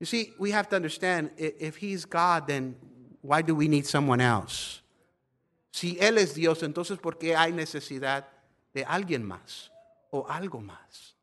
You 0.00 0.06
see, 0.06 0.32
we 0.38 0.52
have 0.52 0.68
to 0.68 0.76
understand 0.76 1.30
if 1.36 1.76
He's 1.76 2.04
God, 2.04 2.46
then 2.46 2.76
why 3.22 3.42
do 3.42 3.54
we 3.54 3.68
need 3.68 3.86
someone 3.86 4.20
else? 4.20 4.82
Si 5.72 5.96
Él 6.00 6.18
es 6.18 6.34
Dios, 6.34 6.62
entonces 6.62 6.98
¿por 6.98 7.18
qué 7.18 7.36
hay 7.36 7.52
necesidad 7.52 8.26
de 8.74 8.84
alguien 8.84 9.24
más 9.24 9.70
o 10.10 10.26
algo 10.28 10.60
más? 10.60 11.16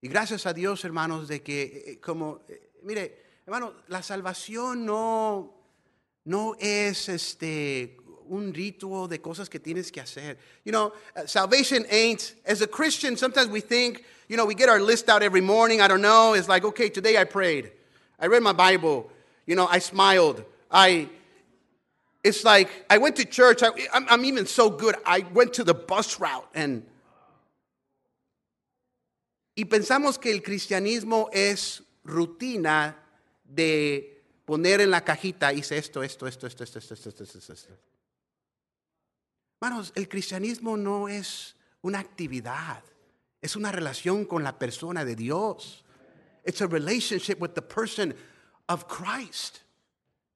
Y 0.00 0.08
gracias 0.08 0.46
a 0.46 0.52
Dios, 0.52 0.84
hermanos, 0.84 1.28
de 1.28 1.42
que, 1.42 1.84
eh, 1.86 2.00
como, 2.00 2.42
eh, 2.48 2.70
mire, 2.84 3.40
hermano, 3.44 3.74
la 3.88 4.02
salvación 4.02 4.86
no, 4.86 5.54
no 6.24 6.54
es 6.60 7.08
este, 7.08 7.97
un 8.30 8.52
ritual 8.52 9.08
de 9.08 9.18
cosas 9.18 9.48
que 9.48 9.58
tienes 9.58 9.90
que 9.90 10.00
hacer. 10.00 10.36
You 10.64 10.72
know, 10.72 10.92
uh, 11.16 11.26
salvation 11.26 11.84
ain't, 11.90 12.34
as 12.44 12.62
a 12.62 12.66
Christian, 12.66 13.16
sometimes 13.16 13.48
we 13.48 13.60
think, 13.60 14.04
you 14.28 14.36
know, 14.36 14.46
we 14.46 14.54
get 14.54 14.68
our 14.68 14.80
list 14.80 15.08
out 15.08 15.22
every 15.22 15.40
morning. 15.40 15.80
I 15.80 15.88
don't 15.88 16.02
know. 16.02 16.34
It's 16.34 16.48
like, 16.48 16.64
okay, 16.64 16.88
today 16.88 17.16
I 17.16 17.24
prayed. 17.24 17.70
I 18.20 18.26
read 18.26 18.42
my 18.42 18.52
Bible. 18.52 19.10
You 19.46 19.56
know, 19.56 19.66
I 19.66 19.78
smiled. 19.78 20.44
I, 20.70 21.08
it's 22.22 22.44
like, 22.44 22.68
I 22.90 22.98
went 22.98 23.16
to 23.16 23.24
church. 23.24 23.62
I, 23.62 23.70
I'm, 23.92 24.06
I'm 24.08 24.24
even 24.24 24.46
so 24.46 24.70
good. 24.70 24.96
I 25.06 25.24
went 25.32 25.54
to 25.54 25.64
the 25.64 25.74
bus 25.74 26.20
route 26.20 26.48
and, 26.54 26.84
y 29.56 29.64
pensamos 29.64 30.20
que 30.20 30.30
el 30.30 30.40
cristianismo 30.40 31.28
es 31.32 31.82
rutina 32.04 32.96
de 33.44 34.22
poner 34.44 34.80
en 34.80 34.90
la 34.90 35.00
cajita, 35.00 35.52
hice 35.52 35.76
esto, 35.76 36.02
esto, 36.02 36.26
esto, 36.26 36.46
esto, 36.46 36.64
esto, 36.64 36.78
esto, 36.78 36.94
esto, 36.94 37.22
esto, 37.24 37.52
esto. 37.52 37.72
Hermanos, 39.60 39.92
el 39.96 40.08
cristianismo 40.08 40.76
no 40.76 41.08
es 41.08 41.56
una 41.82 41.98
actividad, 41.98 42.82
es 43.42 43.56
una 43.56 43.72
relación 43.72 44.24
con 44.24 44.44
la 44.44 44.56
persona 44.56 45.04
de 45.04 45.16
Dios. 45.16 45.84
It's 46.44 46.60
a 46.60 46.68
relationship 46.68 47.40
with 47.40 47.54
the 47.54 47.62
person 47.62 48.14
of 48.68 48.86
Christ. 48.86 49.62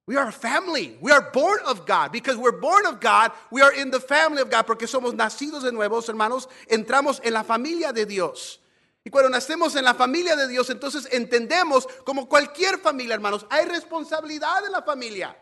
We 0.06 0.16
are 0.16 0.28
a 0.28 0.32
family. 0.32 0.98
We 1.00 1.12
are 1.12 1.30
born 1.32 1.60
of 1.64 1.86
God. 1.86 2.10
Because 2.10 2.36
we're 2.36 2.60
born 2.60 2.84
of 2.86 3.00
God, 3.00 3.30
we 3.52 3.62
are 3.62 3.72
in 3.72 3.92
the 3.92 4.00
family 4.00 4.42
of 4.42 4.50
God. 4.50 4.66
Porque 4.66 4.88
somos 4.88 5.14
nacidos 5.14 5.62
de 5.62 5.70
nuevos, 5.70 6.08
hermanos, 6.08 6.48
entramos 6.68 7.20
en 7.22 7.32
la 7.32 7.44
familia 7.44 7.92
de 7.92 8.04
Dios. 8.04 8.58
Y 9.04 9.10
cuando 9.10 9.30
nacemos 9.30 9.76
en 9.76 9.84
la 9.84 9.94
familia 9.94 10.36
de 10.36 10.48
Dios, 10.48 10.68
entonces 10.70 11.08
entendemos 11.12 11.86
como 12.04 12.28
cualquier 12.28 12.78
familia, 12.78 13.14
hermanos, 13.14 13.46
hay 13.50 13.66
responsabilidad 13.66 14.64
en 14.66 14.72
la 14.72 14.82
familia. 14.82 15.36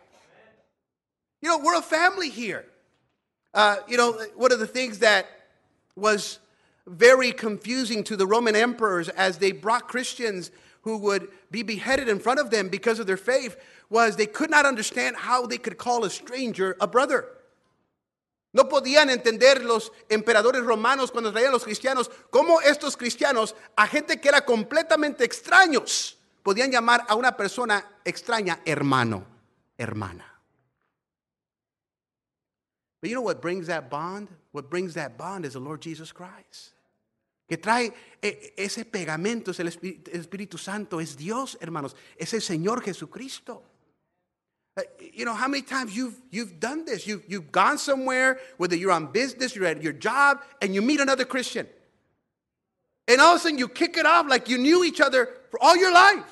You 1.41 1.49
know, 1.49 1.59
we're 1.59 1.79
a 1.79 1.83
family 1.83 2.29
here. 2.29 2.70
Uh, 3.53 3.77
you 3.89 3.97
know, 3.97 4.13
one 4.37 4.53
of 4.53 4.59
the 4.59 4.67
things 4.67 4.99
that 5.01 5.27
was 5.97 6.39
very 6.87 7.33
confusing 7.33 8.03
to 8.05 8.17
the 8.17 8.27
Roman 8.27 8.57
emperors 8.57 9.09
as 9.11 9.39
they 9.39 9.53
brought 9.53 9.89
Christians 9.89 10.51
who 10.83 10.97
would 10.99 11.29
be 11.51 11.63
beheaded 11.63 12.09
in 12.09 12.19
front 12.19 12.41
of 12.41 12.51
them 12.51 12.69
because 12.69 12.99
of 12.99 13.07
their 13.07 13.17
faith 13.17 13.57
was 13.91 14.17
they 14.17 14.27
could 14.27 14.51
not 14.51 14.65
understand 14.65 15.17
how 15.17 15.47
they 15.47 15.59
could 15.59 15.77
call 15.77 16.05
a 16.05 16.11
stranger 16.11 16.77
a 16.81 16.87
brother. 16.87 17.27
No 18.53 18.65
podían 18.65 19.11
entender 19.11 19.63
los 19.65 19.93
emperadores 20.09 20.65
romanos 20.65 21.11
cuando 21.11 21.33
traían 21.33 21.53
los 21.53 21.65
cristianos 21.65 22.11
cómo 22.31 22.61
estos 22.63 22.97
cristianos, 22.97 23.55
a 23.77 23.87
gente 23.87 24.21
que 24.21 24.29
era 24.29 24.45
completamente 24.45 25.25
extraños, 25.25 26.17
podían 26.43 26.71
llamar 26.71 27.05
a 27.09 27.15
una 27.15 27.37
persona 27.37 27.85
extraña 28.05 28.61
hermano, 28.65 29.25
hermana. 29.79 30.30
But 33.01 33.09
you 33.09 33.17
know 33.17 33.23
what 33.23 33.41
brings 33.41 33.67
that 33.69 33.91
bond? 33.91 34.29
What 34.53 34.69
brings 34.69 34.95
that 34.95 35.17
bond 35.17 35.45
is 35.45 35.55
the 35.55 35.61
Lord 35.61 35.81
Jesus 35.81 36.13
Christ. 36.13 36.75
Que 37.49 37.57
trae 37.57 37.93
ese 38.23 38.85
pegamento, 38.85 39.51
es 39.51 39.59
el 39.59 39.67
Espíritu 39.67 40.59
Santo, 40.59 41.01
es 41.01 41.17
Dios, 41.17 41.57
hermanos, 41.61 41.95
es 42.17 42.33
el 42.33 42.41
Señor 42.41 42.83
Jesucristo. 42.83 43.63
Uh, 44.77 44.83
you 45.13 45.25
know, 45.25 45.35
how 45.35 45.49
many 45.49 45.63
times 45.63 45.97
you've, 45.97 46.15
you've 46.31 46.61
done 46.61 46.85
this? 46.85 47.07
You've, 47.07 47.25
you've 47.27 47.51
gone 47.51 47.77
somewhere, 47.77 48.39
whether 48.57 48.77
you're 48.77 48.93
on 48.93 49.07
business, 49.11 49.57
you're 49.57 49.67
at 49.67 49.83
your 49.83 49.93
job, 49.93 50.43
and 50.63 50.73
you 50.73 50.81
meet 50.81 51.01
another 51.01 51.25
Christian. 51.25 51.67
And 53.09 53.21
all 53.21 53.35
of 53.35 53.41
a 53.41 53.43
sudden 53.43 53.59
you 53.59 53.67
kick 53.67 53.97
it 53.97 54.07
off 54.07 54.29
like 54.29 54.49
you 54.49 54.57
knew 54.57 54.85
each 54.85 55.01
other 55.01 55.29
for 55.51 55.61
all 55.61 55.77
your 55.77 55.93
life. 55.93 56.25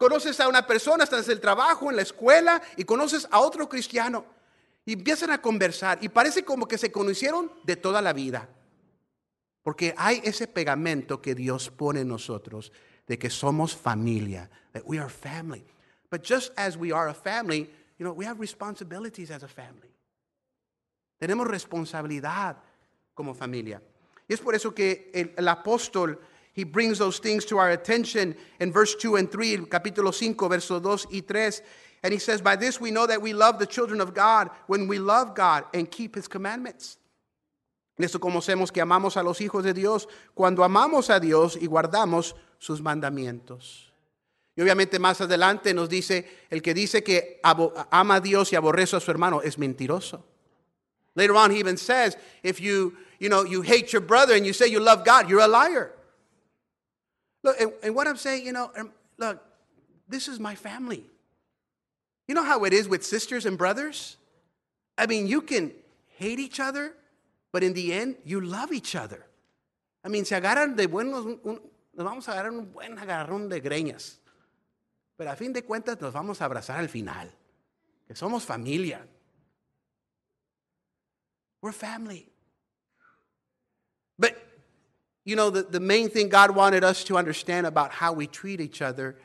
Conoces 0.00 0.40
a 0.40 0.48
una 0.48 0.62
persona, 0.62 1.04
estás 1.04 1.26
en 1.26 1.32
el 1.32 1.40
trabajo, 1.40 1.90
en 1.90 1.96
la 1.96 2.02
escuela, 2.02 2.62
y 2.78 2.84
conoces 2.84 3.26
a 3.30 3.40
otro 3.40 3.68
cristiano. 3.68 4.24
Y 4.84 4.94
empiezan 4.94 5.30
a 5.30 5.40
conversar 5.40 5.98
y 6.02 6.08
parece 6.08 6.44
como 6.44 6.66
que 6.66 6.78
se 6.78 6.90
conocieron 6.90 7.52
de 7.64 7.76
toda 7.76 8.02
la 8.02 8.12
vida. 8.12 8.48
Porque 9.62 9.94
hay 9.96 10.20
ese 10.24 10.48
pegamento 10.48 11.22
que 11.22 11.34
Dios 11.34 11.70
pone 11.70 12.00
en 12.00 12.08
nosotros 12.08 12.72
de 13.06 13.18
que 13.18 13.30
somos 13.30 13.76
familia, 13.76 14.50
that 14.72 14.82
we 14.84 14.98
are 14.98 15.08
family. 15.08 15.64
But 16.10 16.24
just 16.24 16.52
as 16.58 16.76
we 16.76 16.92
are 16.92 17.08
a 17.08 17.14
family, 17.14 17.70
you 17.98 18.04
know, 18.04 18.12
we 18.12 18.26
have 18.26 18.40
responsibilities 18.40 19.30
as 19.30 19.42
a 19.42 19.48
family. 19.48 19.90
Tenemos 21.18 21.46
responsabilidad 21.46 22.56
como 23.14 23.34
familia. 23.34 23.80
Y 24.28 24.34
es 24.34 24.40
por 24.40 24.54
eso 24.54 24.74
que 24.74 25.10
el, 25.14 25.32
el 25.36 25.48
apóstol 25.48 26.18
he 26.54 26.64
brings 26.64 26.98
those 26.98 27.18
things 27.18 27.46
to 27.46 27.58
our 27.58 27.70
attention 27.70 28.34
in 28.60 28.72
verse 28.72 28.94
2 28.96 29.16
and 29.16 29.30
3, 29.30 29.68
capítulo 29.68 30.12
5, 30.12 30.48
verso 30.48 30.80
2 30.80 31.08
y 31.12 31.22
3. 31.22 31.62
And 32.02 32.12
he 32.12 32.18
says, 32.18 32.40
By 32.40 32.56
this 32.56 32.80
we 32.80 32.90
know 32.90 33.06
that 33.06 33.22
we 33.22 33.32
love 33.32 33.58
the 33.58 33.66
children 33.66 34.00
of 34.00 34.14
God 34.14 34.50
when 34.66 34.88
we 34.88 34.98
love 34.98 35.34
God 35.34 35.64
and 35.72 35.90
keep 35.90 36.14
his 36.14 36.28
commandments. 36.28 36.98
En 37.98 38.04
esto 38.04 38.18
conocemos 38.18 38.72
que 38.72 38.82
amamos 38.82 39.16
a 39.16 39.22
los 39.22 39.38
hijos 39.40 39.62
de 39.62 39.74
Dios 39.74 40.08
cuando 40.34 40.64
amamos 40.64 41.10
a 41.10 41.20
Dios 41.20 41.56
y 41.56 41.66
guardamos 41.66 42.34
sus 42.58 42.80
mandamientos. 42.80 43.92
Y 44.56 44.62
obviamente 44.62 44.98
más 44.98 45.20
adelante 45.20 45.72
nos 45.72 45.88
dice, 45.88 46.26
el 46.50 46.60
que 46.62 46.74
dice 46.74 47.02
que 47.02 47.40
ama 47.42 48.16
a 48.16 48.20
Dios 48.20 48.52
y 48.52 48.56
aborrece 48.56 48.96
a 48.96 49.00
su 49.00 49.10
hermano 49.10 49.40
es 49.42 49.56
mentiroso. 49.58 50.24
Later 51.14 51.36
on, 51.36 51.50
he 51.50 51.58
even 51.58 51.76
says, 51.76 52.16
if 52.42 52.58
you, 52.60 52.96
you 53.18 53.28
know, 53.28 53.44
you 53.44 53.62
hate 53.62 53.92
your 53.92 54.00
brother 54.00 54.34
and 54.34 54.46
you 54.46 54.54
say 54.54 54.66
you 54.66 54.80
love 54.80 55.04
God, 55.04 55.28
you're 55.28 55.40
a 55.40 55.48
liar. 55.48 55.92
Look, 57.42 57.60
and, 57.60 57.72
and 57.82 57.94
what 57.94 58.06
I'm 58.06 58.16
saying, 58.16 58.46
you 58.46 58.52
know, 58.52 58.70
um, 58.76 58.92
look, 59.18 59.42
this 60.08 60.26
is 60.28 60.40
my 60.40 60.54
family. 60.54 61.04
You 62.28 62.34
know 62.34 62.44
how 62.44 62.64
it 62.64 62.72
is 62.72 62.88
with 62.88 63.04
sisters 63.04 63.46
and 63.46 63.58
brothers? 63.58 64.16
I 64.96 65.06
mean, 65.06 65.26
you 65.26 65.42
can 65.42 65.72
hate 66.16 66.38
each 66.38 66.60
other, 66.60 66.94
but 67.52 67.62
in 67.62 67.72
the 67.74 67.92
end, 67.92 68.16
you 68.24 68.40
love 68.40 68.72
each 68.72 68.94
other. 68.94 69.26
I 70.04 70.08
mean, 70.08 70.24
se 70.24 70.36
agarran 70.36 70.76
de 70.76 70.86
buenos, 70.86 71.24
un- 71.44 71.60
nos 71.94 72.06
vamos 72.06 72.28
a 72.28 72.32
agarrar 72.32 72.50
un 72.50 72.72
buen 72.72 72.96
agarrón 72.98 73.48
de 73.48 73.60
greñas. 73.60 74.16
Pero 75.18 75.30
a 75.30 75.36
fin 75.36 75.52
de 75.52 75.62
cuentas 75.62 76.00
nos 76.00 76.12
vamos 76.12 76.40
a 76.40 76.46
abrazar 76.46 76.78
al 76.78 76.88
final. 76.88 77.30
Que 78.06 78.14
somos 78.14 78.44
familia. 78.44 79.00
We're 81.60 81.72
family. 81.72 82.28
But, 84.18 84.36
you 85.24 85.36
know, 85.36 85.50
the, 85.50 85.62
the 85.62 85.80
main 85.80 86.08
thing 86.08 86.28
God 86.28 86.50
wanted 86.50 86.82
us 86.82 87.04
to 87.04 87.16
understand 87.16 87.66
about 87.66 87.92
how 87.92 88.12
we 88.12 88.26
treat 88.26 88.60
each 88.60 88.82
other 88.82 89.16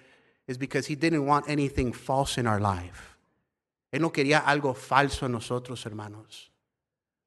is 0.48 0.58
because 0.58 0.88
He 0.88 0.96
didn't 0.96 1.26
want 1.26 1.50
anything 1.50 1.94
false 1.94 2.38
in 2.38 2.48
our 2.48 2.60
life. 2.60 3.18
Él 3.94 4.02
no 4.02 4.10
quería 4.10 4.44
algo 4.46 4.76
falso 4.76 5.26
en 5.26 5.34
nosotros, 5.34 5.86
hermanos. 5.86 6.50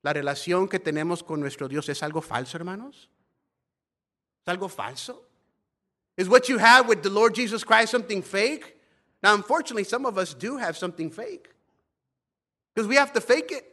La 0.02 0.12
relación 0.12 0.68
que 0.68 0.78
tenemos 0.78 1.22
con 1.24 1.40
nuestro 1.40 1.68
Dios 1.68 1.88
es 1.88 2.02
algo 2.02 2.22
falso, 2.22 2.56
hermanos. 2.56 3.08
¿Es 4.46 4.54
algo 4.54 4.68
falso? 4.68 5.22
Is 6.16 6.28
what 6.28 6.48
you 6.48 6.58
have 6.58 6.88
with 6.88 7.02
the 7.02 7.10
Lord 7.10 7.34
Jesus 7.34 7.64
Christ 7.64 7.90
something 7.90 8.22
fake? 8.22 8.76
Now, 9.22 9.34
unfortunately, 9.34 9.84
some 9.84 10.06
of 10.06 10.16
us 10.16 10.34
do 10.34 10.56
have 10.56 10.76
something 10.76 11.10
fake 11.10 11.50
because 12.74 12.88
we 12.88 12.96
have 12.96 13.12
to 13.12 13.20
fake 13.20 13.52
it. 13.52 13.64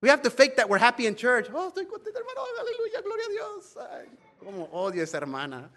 We 0.00 0.08
have 0.08 0.22
to 0.22 0.30
fake 0.30 0.56
that 0.56 0.68
we're 0.68 0.78
happy 0.78 1.06
in 1.06 1.14
church. 1.14 1.48
Oh, 1.52 1.70
estoy 1.70 1.84
contento, 1.84 2.16
hermano. 2.16 2.46
Aleluya, 2.60 3.02
gloria 3.02 3.26
a 3.26 3.30
Dios. 3.30 3.76
Ay, 3.76 4.06
cómo 4.42 4.68
odio 4.72 5.02
esa 5.02 5.18
hermana. 5.18 5.70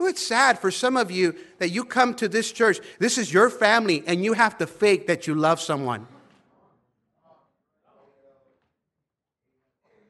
Oh, 0.00 0.06
it's 0.06 0.26
sad 0.26 0.58
for 0.58 0.70
some 0.70 0.96
of 0.96 1.10
you 1.10 1.34
that 1.58 1.68
you 1.68 1.84
come 1.84 2.14
to 2.14 2.26
this 2.26 2.50
church, 2.50 2.80
this 2.98 3.18
is 3.18 3.30
your 3.30 3.50
family, 3.50 4.02
and 4.06 4.24
you 4.24 4.32
have 4.32 4.56
to 4.56 4.66
fake 4.66 5.06
that 5.08 5.26
you 5.26 5.34
love 5.34 5.60
someone. 5.60 6.06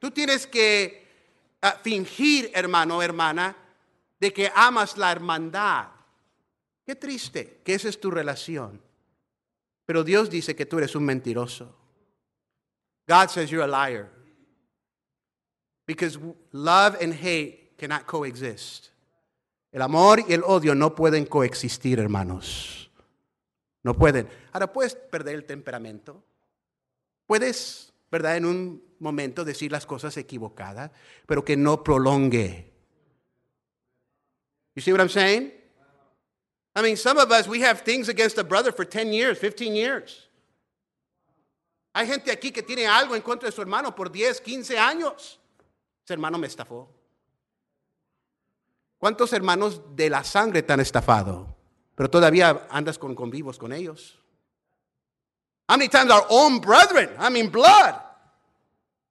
Tú 0.00 0.10
tienes 0.12 0.46
que 0.46 0.92
ah, 1.60 1.76
fingir, 1.84 2.52
hermano 2.54 3.00
hermana, 3.00 3.56
de 4.20 4.30
que 4.30 4.48
amas 4.54 4.96
la 4.96 5.12
hermandad. 5.12 5.86
Qué 6.86 6.94
triste 6.94 7.58
que 7.64 7.74
esa 7.74 7.88
es 7.88 7.96
tu 7.96 8.12
relación. 8.12 8.78
Pero 9.86 10.04
Dios 10.04 10.30
dice 10.30 10.54
que 10.54 10.66
tú 10.66 10.78
eres 10.78 10.94
un 10.94 11.04
mentiroso. 11.04 11.66
God 13.08 13.28
says 13.28 13.50
you're 13.50 13.64
a 13.64 13.66
liar. 13.66 14.08
Because 15.84 16.16
love 16.52 16.96
and 17.02 17.12
hate 17.12 17.76
cannot 17.76 18.06
coexist. 18.06 18.90
El 19.72 19.82
amor 19.82 20.24
y 20.26 20.32
el 20.32 20.42
odio 20.44 20.74
no 20.74 20.94
pueden 20.94 21.26
coexistir, 21.26 22.00
hermanos. 22.00 22.90
No 23.82 23.94
pueden. 23.94 24.28
Ahora 24.52 24.72
puedes 24.72 24.94
perder 24.94 25.36
el 25.36 25.44
temperamento. 25.44 26.22
Puedes, 27.26 27.92
¿verdad? 28.10 28.36
En 28.36 28.46
un 28.46 28.82
momento 28.98 29.44
decir 29.44 29.70
las 29.70 29.86
cosas 29.86 30.16
equivocadas, 30.16 30.90
pero 31.26 31.44
que 31.44 31.56
no 31.56 31.82
prolongue. 31.82 32.72
You 34.74 34.82
see 34.82 34.92
what 34.92 35.00
I'm 35.00 35.08
saying? 35.08 35.52
I 36.74 36.82
mean, 36.82 36.96
some 36.96 37.18
of 37.18 37.30
us, 37.30 37.48
we 37.48 37.62
have 37.62 37.82
things 37.82 38.08
against 38.08 38.38
a 38.38 38.44
brother 38.44 38.72
for 38.72 38.84
10 38.84 39.12
years, 39.12 39.38
15 39.38 39.74
years. 39.74 40.28
Hay 41.92 42.06
gente 42.06 42.30
aquí 42.30 42.52
que 42.52 42.62
tiene 42.62 42.86
algo 42.86 43.16
en 43.16 43.22
contra 43.22 43.48
de 43.48 43.52
su 43.52 43.60
hermano 43.60 43.94
por 43.94 44.10
10, 44.10 44.40
15 44.40 44.78
años. 44.78 45.40
Ese 46.04 46.14
hermano 46.14 46.38
me 46.38 46.46
estafó. 46.46 46.88
¿Cuántos 49.00 49.32
hermanos 49.32 49.80
de 49.96 50.10
la 50.10 50.22
sangre 50.22 50.62
te 50.62 50.74
han 50.74 50.80
estafado? 50.80 51.56
Pero 51.96 52.10
todavía 52.10 52.66
andas 52.70 52.98
con 52.98 53.14
convivos 53.14 53.58
con 53.58 53.72
ellos. 53.72 54.18
How 55.68 55.76
many 55.76 55.88
times 55.88 56.10
our 56.10 56.26
own 56.28 56.60
brethren, 56.60 57.08
I 57.18 57.30
mean 57.30 57.48
blood, 57.48 57.94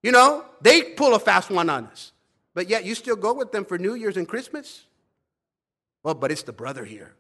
you 0.03 0.11
know, 0.11 0.45
they 0.61 0.83
pull 0.83 1.15
a 1.15 1.19
fast 1.19 1.49
one 1.49 1.69
on 1.69 1.85
us. 1.85 2.13
But 2.53 2.69
yet 2.69 2.85
you 2.85 2.93
still 2.93 3.15
go 3.15 3.33
with 3.33 3.51
them 3.51 3.65
for 3.65 3.79
New 3.79 3.95
Year's 3.95 4.17
and 4.17 4.27
Christmas? 4.27 4.85
Well, 6.03 6.13
but 6.13 6.31
it's 6.31 6.43
the 6.43 6.53
brother 6.53 6.85
here. 6.85 7.15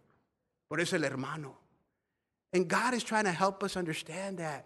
Por 0.69 0.79
eso 0.79 0.95
el 0.95 1.03
hermano. 1.03 1.55
And 2.53 2.67
God 2.67 2.93
is 2.93 3.03
trying 3.03 3.25
to 3.25 3.31
help 3.31 3.63
us 3.63 3.77
understand 3.77 4.37
that, 4.37 4.65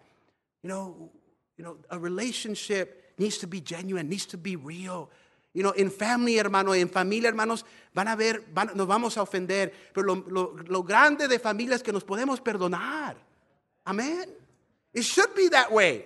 you 0.62 0.68
know, 0.68 1.10
you 1.56 1.64
know, 1.64 1.76
a 1.90 1.98
relationship 1.98 3.14
needs 3.18 3.38
to 3.38 3.46
be 3.46 3.60
genuine, 3.60 4.08
needs 4.08 4.26
to 4.26 4.36
be 4.36 4.56
real. 4.56 5.08
You 5.54 5.62
know, 5.62 5.72
en 5.76 5.90
family, 5.90 6.36
hermano, 6.36 6.74
en 6.74 6.88
familia, 6.88 7.28
hermanos, 7.28 7.64
van 7.94 8.08
a 8.08 8.16
ver, 8.16 8.42
nos 8.74 8.88
vamos 8.88 9.16
a 9.16 9.22
ofender. 9.22 9.72
Pero 9.94 10.16
lo, 10.26 10.82
grande 10.82 11.28
de 11.28 11.38
familia 11.38 11.76
es 11.76 11.82
que 11.82 11.92
nos 11.92 12.02
podemos 12.02 12.40
perdonar. 12.40 13.16
Amen. 13.86 14.34
It 14.92 15.04
should 15.04 15.32
be 15.36 15.48
that 15.50 15.70
way. 15.70 16.04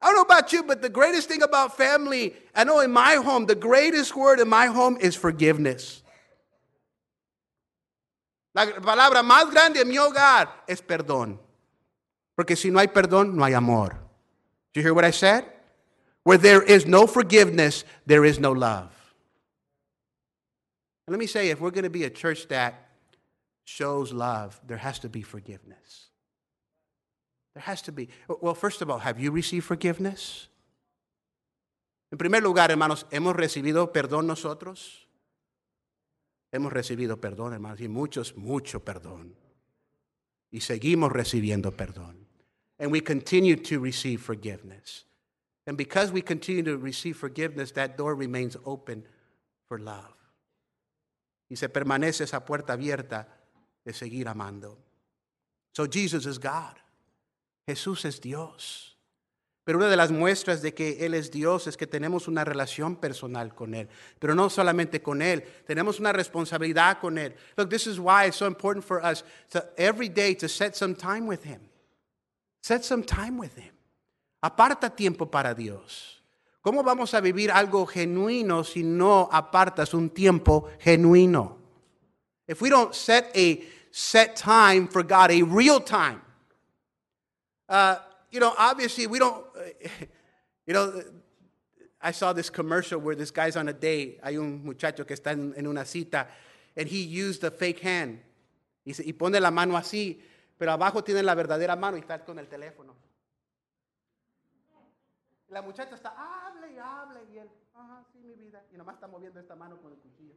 I 0.00 0.06
don't 0.06 0.16
know 0.16 0.22
about 0.22 0.50
you, 0.52 0.62
but 0.62 0.80
the 0.80 0.88
greatest 0.88 1.28
thing 1.28 1.42
about 1.42 1.76
family, 1.76 2.34
I 2.54 2.64
know 2.64 2.80
in 2.80 2.90
my 2.90 3.16
home, 3.16 3.46
the 3.46 3.54
greatest 3.54 4.16
word 4.16 4.40
in 4.40 4.48
my 4.48 4.66
home 4.66 4.96
is 4.98 5.14
forgiveness. 5.14 6.02
La 8.54 8.66
palabra 8.66 9.22
más 9.22 9.50
grande 9.50 9.80
en 9.80 9.88
mi 9.88 9.96
hogar 9.96 10.48
es 10.66 10.80
perdón. 10.80 11.38
Porque 12.34 12.56
si 12.56 12.70
no 12.70 12.78
hay 12.78 12.88
perdón, 12.88 13.34
no 13.36 13.44
hay 13.44 13.52
amor. 13.52 13.96
Did 14.72 14.80
you 14.80 14.82
hear 14.82 14.94
what 14.94 15.04
I 15.04 15.10
said? 15.10 15.53
Where 16.24 16.38
there 16.38 16.62
is 16.62 16.86
no 16.86 17.06
forgiveness, 17.06 17.84
there 18.06 18.24
is 18.24 18.38
no 18.38 18.52
love. 18.52 18.90
And 21.06 21.12
let 21.12 21.18
me 21.18 21.26
say, 21.26 21.50
if 21.50 21.60
we're 21.60 21.70
going 21.70 21.84
to 21.84 21.90
be 21.90 22.04
a 22.04 22.10
church 22.10 22.48
that 22.48 22.88
shows 23.64 24.12
love, 24.12 24.58
there 24.66 24.78
has 24.78 24.98
to 25.00 25.08
be 25.08 25.22
forgiveness. 25.22 26.08
There 27.54 27.62
has 27.62 27.82
to 27.82 27.92
be. 27.92 28.08
Well, 28.40 28.54
first 28.54 28.82
of 28.82 28.90
all, 28.90 28.98
have 28.98 29.20
you 29.20 29.30
received 29.30 29.66
forgiveness? 29.66 30.48
En 32.10 32.18
primer 32.18 32.42
lugar, 32.42 32.70
hermanos, 32.70 33.06
¿hemos 33.10 33.34
recibido 33.34 33.92
perdón 33.92 34.26
nosotros? 34.26 35.06
Hemos 36.52 36.72
recibido 36.72 37.20
perdón, 37.20 37.52
hermanos, 37.52 37.80
y 37.80 37.88
muchos, 37.88 38.36
mucho 38.36 38.80
perdón. 38.80 39.34
Y 40.52 40.60
seguimos 40.60 41.10
recibiendo 41.10 41.72
perdón. 41.72 42.26
And 42.78 42.92
we 42.92 43.00
continue 43.00 43.56
to 43.56 43.80
receive 43.80 44.20
forgiveness. 44.20 45.04
And 45.66 45.76
because 45.76 46.12
we 46.12 46.20
continue 46.20 46.62
to 46.64 46.76
receive 46.76 47.16
forgiveness, 47.16 47.72
that 47.72 47.96
door 47.96 48.14
remains 48.14 48.56
open 48.64 49.06
for 49.66 49.78
love. 49.78 50.14
Y 51.50 51.56
se 51.56 51.68
permanece 51.68 52.24
esa 52.24 52.40
puerta 52.40 52.74
abierta 52.74 53.26
de 53.84 53.92
seguir 53.92 54.26
amando. 54.26 54.76
So 55.72 55.86
Jesus 55.86 56.26
is 56.26 56.38
God. 56.38 56.74
Jesús 57.66 58.04
es 58.04 58.20
Dios. 58.20 58.94
Pero 59.64 59.78
una 59.78 59.88
de 59.88 59.96
las 59.96 60.10
muestras 60.10 60.60
de 60.60 60.74
que 60.74 61.06
Él 61.06 61.14
es 61.14 61.30
Dios 61.30 61.66
es 61.66 61.78
que 61.78 61.86
tenemos 61.86 62.28
una 62.28 62.44
relación 62.44 62.96
personal 62.96 63.54
con 63.54 63.74
Él. 63.74 63.88
Pero 64.18 64.34
no 64.34 64.50
solamente 64.50 65.00
con 65.00 65.22
Él, 65.22 65.42
tenemos 65.66 65.98
una 65.98 66.12
responsabilidad 66.12 66.98
con 67.00 67.16
Él. 67.16 67.34
Look, 67.56 67.70
this 67.70 67.86
is 67.86 67.98
why 67.98 68.26
it's 68.26 68.36
so 68.36 68.46
important 68.46 68.84
for 68.84 69.02
us 69.02 69.24
to 69.50 69.64
every 69.78 70.10
day 70.10 70.34
to 70.34 70.48
set 70.48 70.76
some 70.76 70.94
time 70.94 71.26
with 71.26 71.44
Him. 71.44 71.60
Set 72.62 72.84
some 72.84 73.02
time 73.02 73.38
with 73.38 73.56
Him. 73.56 73.72
Aparta 74.44 74.94
tiempo 74.94 75.30
para 75.30 75.54
Dios. 75.54 76.22
¿Cómo 76.60 76.82
vamos 76.82 77.14
a 77.14 77.20
vivir 77.20 77.50
algo 77.50 77.86
genuino 77.86 78.62
si 78.62 78.82
no 78.82 79.26
apartas 79.32 79.94
un 79.94 80.10
tiempo 80.10 80.68
genuino? 80.80 81.56
If 82.46 82.60
we 82.60 82.68
don't 82.68 82.94
set 82.94 83.34
a 83.34 83.64
set 83.90 84.36
time 84.36 84.86
for 84.86 85.02
God, 85.02 85.30
a 85.30 85.40
real 85.40 85.80
time, 85.80 86.20
uh, 87.70 87.96
you 88.30 88.38
know, 88.38 88.52
obviously 88.58 89.06
we 89.06 89.18
don't, 89.18 89.46
you 90.66 90.74
know, 90.74 90.92
I 92.02 92.10
saw 92.12 92.34
this 92.34 92.50
commercial 92.50 93.00
where 93.00 93.16
this 93.16 93.30
guy's 93.30 93.56
on 93.56 93.68
a 93.68 93.72
date. 93.72 94.20
Hay 94.22 94.36
un 94.36 94.62
muchacho 94.62 95.06
que 95.06 95.16
está 95.16 95.32
en, 95.32 95.66
una 95.66 95.86
cita, 95.86 96.26
and 96.76 96.86
he 96.86 96.98
used 96.98 97.42
a 97.44 97.50
fake 97.50 97.80
hand. 97.80 98.20
Y 98.84 99.14
pone 99.14 99.40
la 99.40 99.50
mano 99.50 99.74
así, 99.78 100.20
pero 100.58 100.72
abajo 100.72 101.02
tiene 101.02 101.22
la 101.22 101.34
verdadera 101.34 101.76
mano 101.76 101.96
y 101.96 102.00
está 102.00 102.22
con 102.22 102.38
el 102.38 102.46
teléfono. 102.46 103.03
La 105.54 105.62
muchacha 105.62 105.94
está, 105.94 106.12
hable 106.16 106.72
y 106.72 106.78
hable, 106.78 107.20
y 107.32 107.38
él, 107.38 107.48
ajá, 107.74 108.02
sí, 108.12 108.18
mi 108.18 108.34
vida. 108.34 108.64
Y 108.72 108.76
nomás 108.76 108.96
está 108.96 109.06
moviendo 109.06 109.38
esta 109.38 109.54
mano 109.54 109.80
con 109.80 109.92
el 109.92 109.98
cuchillo. 109.98 110.34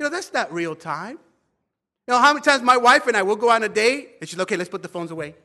You 0.00 0.08
know, 0.08 0.10
that's 0.10 0.32
not 0.32 0.50
real 0.50 0.76
time. 0.76 1.16
You 2.08 2.14
know, 2.14 2.18
how 2.18 2.34
many 2.34 2.42
times 2.42 2.60
my 2.60 2.76
wife 2.76 3.06
and 3.06 3.16
I 3.16 3.22
will 3.22 3.36
go 3.36 3.50
on 3.50 3.62
a 3.62 3.68
date, 3.68 4.18
and 4.20 4.28
she's 4.28 4.40
okay, 4.40 4.56
let's 4.56 4.68
put 4.68 4.82
the 4.82 4.88
phones 4.88 5.12
away. 5.12 5.36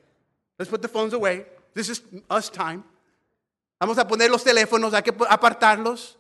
Let's 0.58 0.72
put 0.72 0.82
the 0.82 0.88
phones 0.88 1.14
away. 1.14 1.46
This 1.76 1.90
is 1.90 2.02
us 2.28 2.50
time. 2.50 2.84
Vamos 3.80 4.00
a 4.00 4.08
poner 4.08 4.32
los 4.32 4.44
teléfonos, 4.44 4.96
hay 4.96 5.04
que 5.04 5.14
apartarlos. 5.30 6.18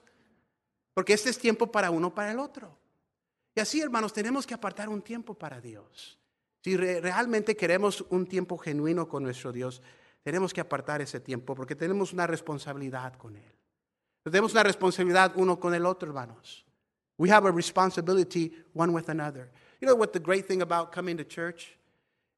Porque 0.93 1.13
este 1.13 1.32
es 1.32 1.39
tiempo 1.39 1.71
para 1.71 1.89
uno, 1.89 2.13
para 2.13 2.30
el 2.30 2.38
otro. 2.38 2.77
Y 3.56 3.60
así, 3.60 3.82
hermanos, 3.82 4.13
tenemos 4.13 4.45
que 4.45 4.53
apartar 4.53 4.88
un 4.88 5.01
tiempo 5.01 5.34
para 5.34 5.60
Dios. 5.60 6.19
Si 6.63 6.77
realmente 6.77 7.56
queremos 7.56 8.06
un 8.12 8.27
tiempo 8.27 8.56
genuino 8.60 9.08
con 9.08 9.23
nuestro 9.23 9.51
Dios, 9.51 9.82
tenemos 10.28 10.54
que 10.54 10.60
apartar 10.60 11.02
ese 11.02 11.22
tiempo 11.22 11.56
porque 11.56 11.74
tenemos 11.74 12.12
una 12.12 12.28
responsabilidad 12.28 13.13
con 13.13 13.38
Él. 13.38 13.56
Tenemos 14.24 14.52
una 14.52 14.62
responsabilidad 14.62 15.32
uno 15.36 15.58
con 15.58 15.74
el 15.74 15.86
otro, 15.86 16.10
hermanos. 16.10 16.66
We 17.18 17.32
have 17.32 17.48
a 17.48 17.52
responsibility 17.54 18.52
one 18.74 18.92
with 18.92 19.08
another. 19.08 19.50
You 19.80 19.88
know 19.88 19.96
what 19.96 20.12
the 20.12 20.20
great 20.20 20.46
thing 20.46 20.62
about 20.62 20.92
coming 20.92 21.16
to 21.16 21.24
church 21.24 21.78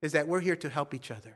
is 0.04 0.12
that 0.12 0.28
we're 0.28 0.40
here 0.40 0.56
to 0.56 0.70
help 0.70 0.94
each 0.94 1.10
other. 1.10 1.36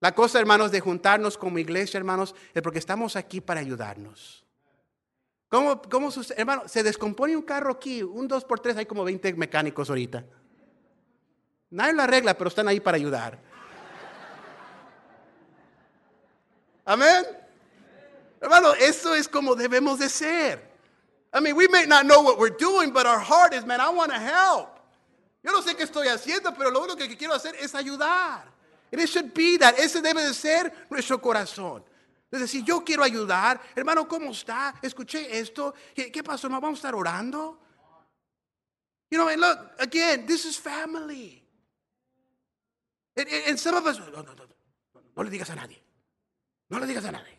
La 0.00 0.12
cosa, 0.12 0.38
hermanos, 0.38 0.72
de 0.72 0.80
juntarnos 0.80 1.36
como 1.36 1.58
iglesia, 1.58 1.98
hermanos, 1.98 2.34
es 2.54 2.62
porque 2.62 2.78
estamos 2.78 3.16
aquí 3.16 3.42
para 3.42 3.60
ayudarnos. 3.60 4.46
¿Cómo, 5.48 5.82
cómo 5.82 6.08
hermano, 6.38 6.66
se 6.68 6.82
descompone 6.82 7.36
un 7.36 7.42
carro 7.42 7.72
aquí, 7.72 8.02
un 8.02 8.26
2 8.28 8.46
por 8.46 8.60
3 8.60 8.78
hay 8.78 8.86
como 8.86 9.04
20 9.04 9.34
mecánicos 9.34 9.90
ahorita. 9.90 10.24
Nadie 11.68 11.92
lo 11.92 12.00
arregla, 12.00 12.32
pero 12.32 12.48
están 12.48 12.66
ahí 12.68 12.80
para 12.80 12.96
ayudar. 12.96 13.51
Amén. 16.84 17.24
Hermano, 18.40 18.74
eso 18.74 19.14
es 19.14 19.28
como 19.28 19.54
debemos 19.54 19.98
de 19.98 20.08
ser. 20.08 20.72
I 21.32 21.40
mean, 21.40 21.56
we 21.56 21.68
may 21.68 21.86
not 21.86 22.04
know 22.04 22.20
what 22.22 22.38
we're 22.38 22.50
doing, 22.50 22.92
but 22.92 23.06
our 23.06 23.20
heart 23.20 23.54
is, 23.54 23.64
man, 23.64 23.80
I 23.80 23.88
want 23.88 24.12
to 24.12 24.18
help. 24.18 24.80
Yo 25.42 25.50
no 25.52 25.62
sé 25.62 25.74
qué 25.76 25.84
estoy 25.84 26.08
haciendo, 26.08 26.54
pero 26.56 26.70
lo 26.70 26.80
único 26.80 26.96
que 26.96 27.16
quiero 27.16 27.34
hacer 27.34 27.54
es 27.60 27.74
ayudar. 27.74 28.42
And 28.92 29.00
it 29.00 29.08
should 29.08 29.32
be 29.32 29.56
that. 29.58 29.78
Ese 29.78 30.02
debe 30.02 30.22
de 30.22 30.34
ser 30.34 30.72
nuestro 30.90 31.18
corazón. 31.18 31.82
Es 32.30 32.40
decir, 32.40 32.64
yo 32.64 32.82
quiero 32.84 33.02
ayudar. 33.02 33.60
Hermano, 33.74 34.06
¿cómo 34.06 34.30
está? 34.30 34.74
Escuché 34.82 35.38
esto. 35.38 35.74
¿Qué, 35.94 36.22
pasó, 36.22 36.46
hermano? 36.46 36.60
¿Vamos 36.62 36.78
a 36.78 36.80
estar 36.80 36.94
orando? 36.94 37.58
You 39.10 39.18
know, 39.18 39.28
and 39.28 39.40
look, 39.40 39.58
again, 39.78 40.26
this 40.26 40.44
is 40.44 40.56
family. 40.56 41.42
And, 43.16 43.28
and 43.48 43.58
some 43.58 43.76
of 43.76 43.86
us, 43.86 43.98
no, 43.98 44.06
no, 44.06 44.22
no, 44.22 44.32
no, 44.34 45.00
no 45.16 45.22
le 45.22 45.30
digas 45.30 45.50
a 45.50 45.54
nadie. 45.54 45.78
No 46.72 46.78
le 46.78 46.86
digas 46.86 47.04
a 47.04 47.12
nadie. 47.12 47.38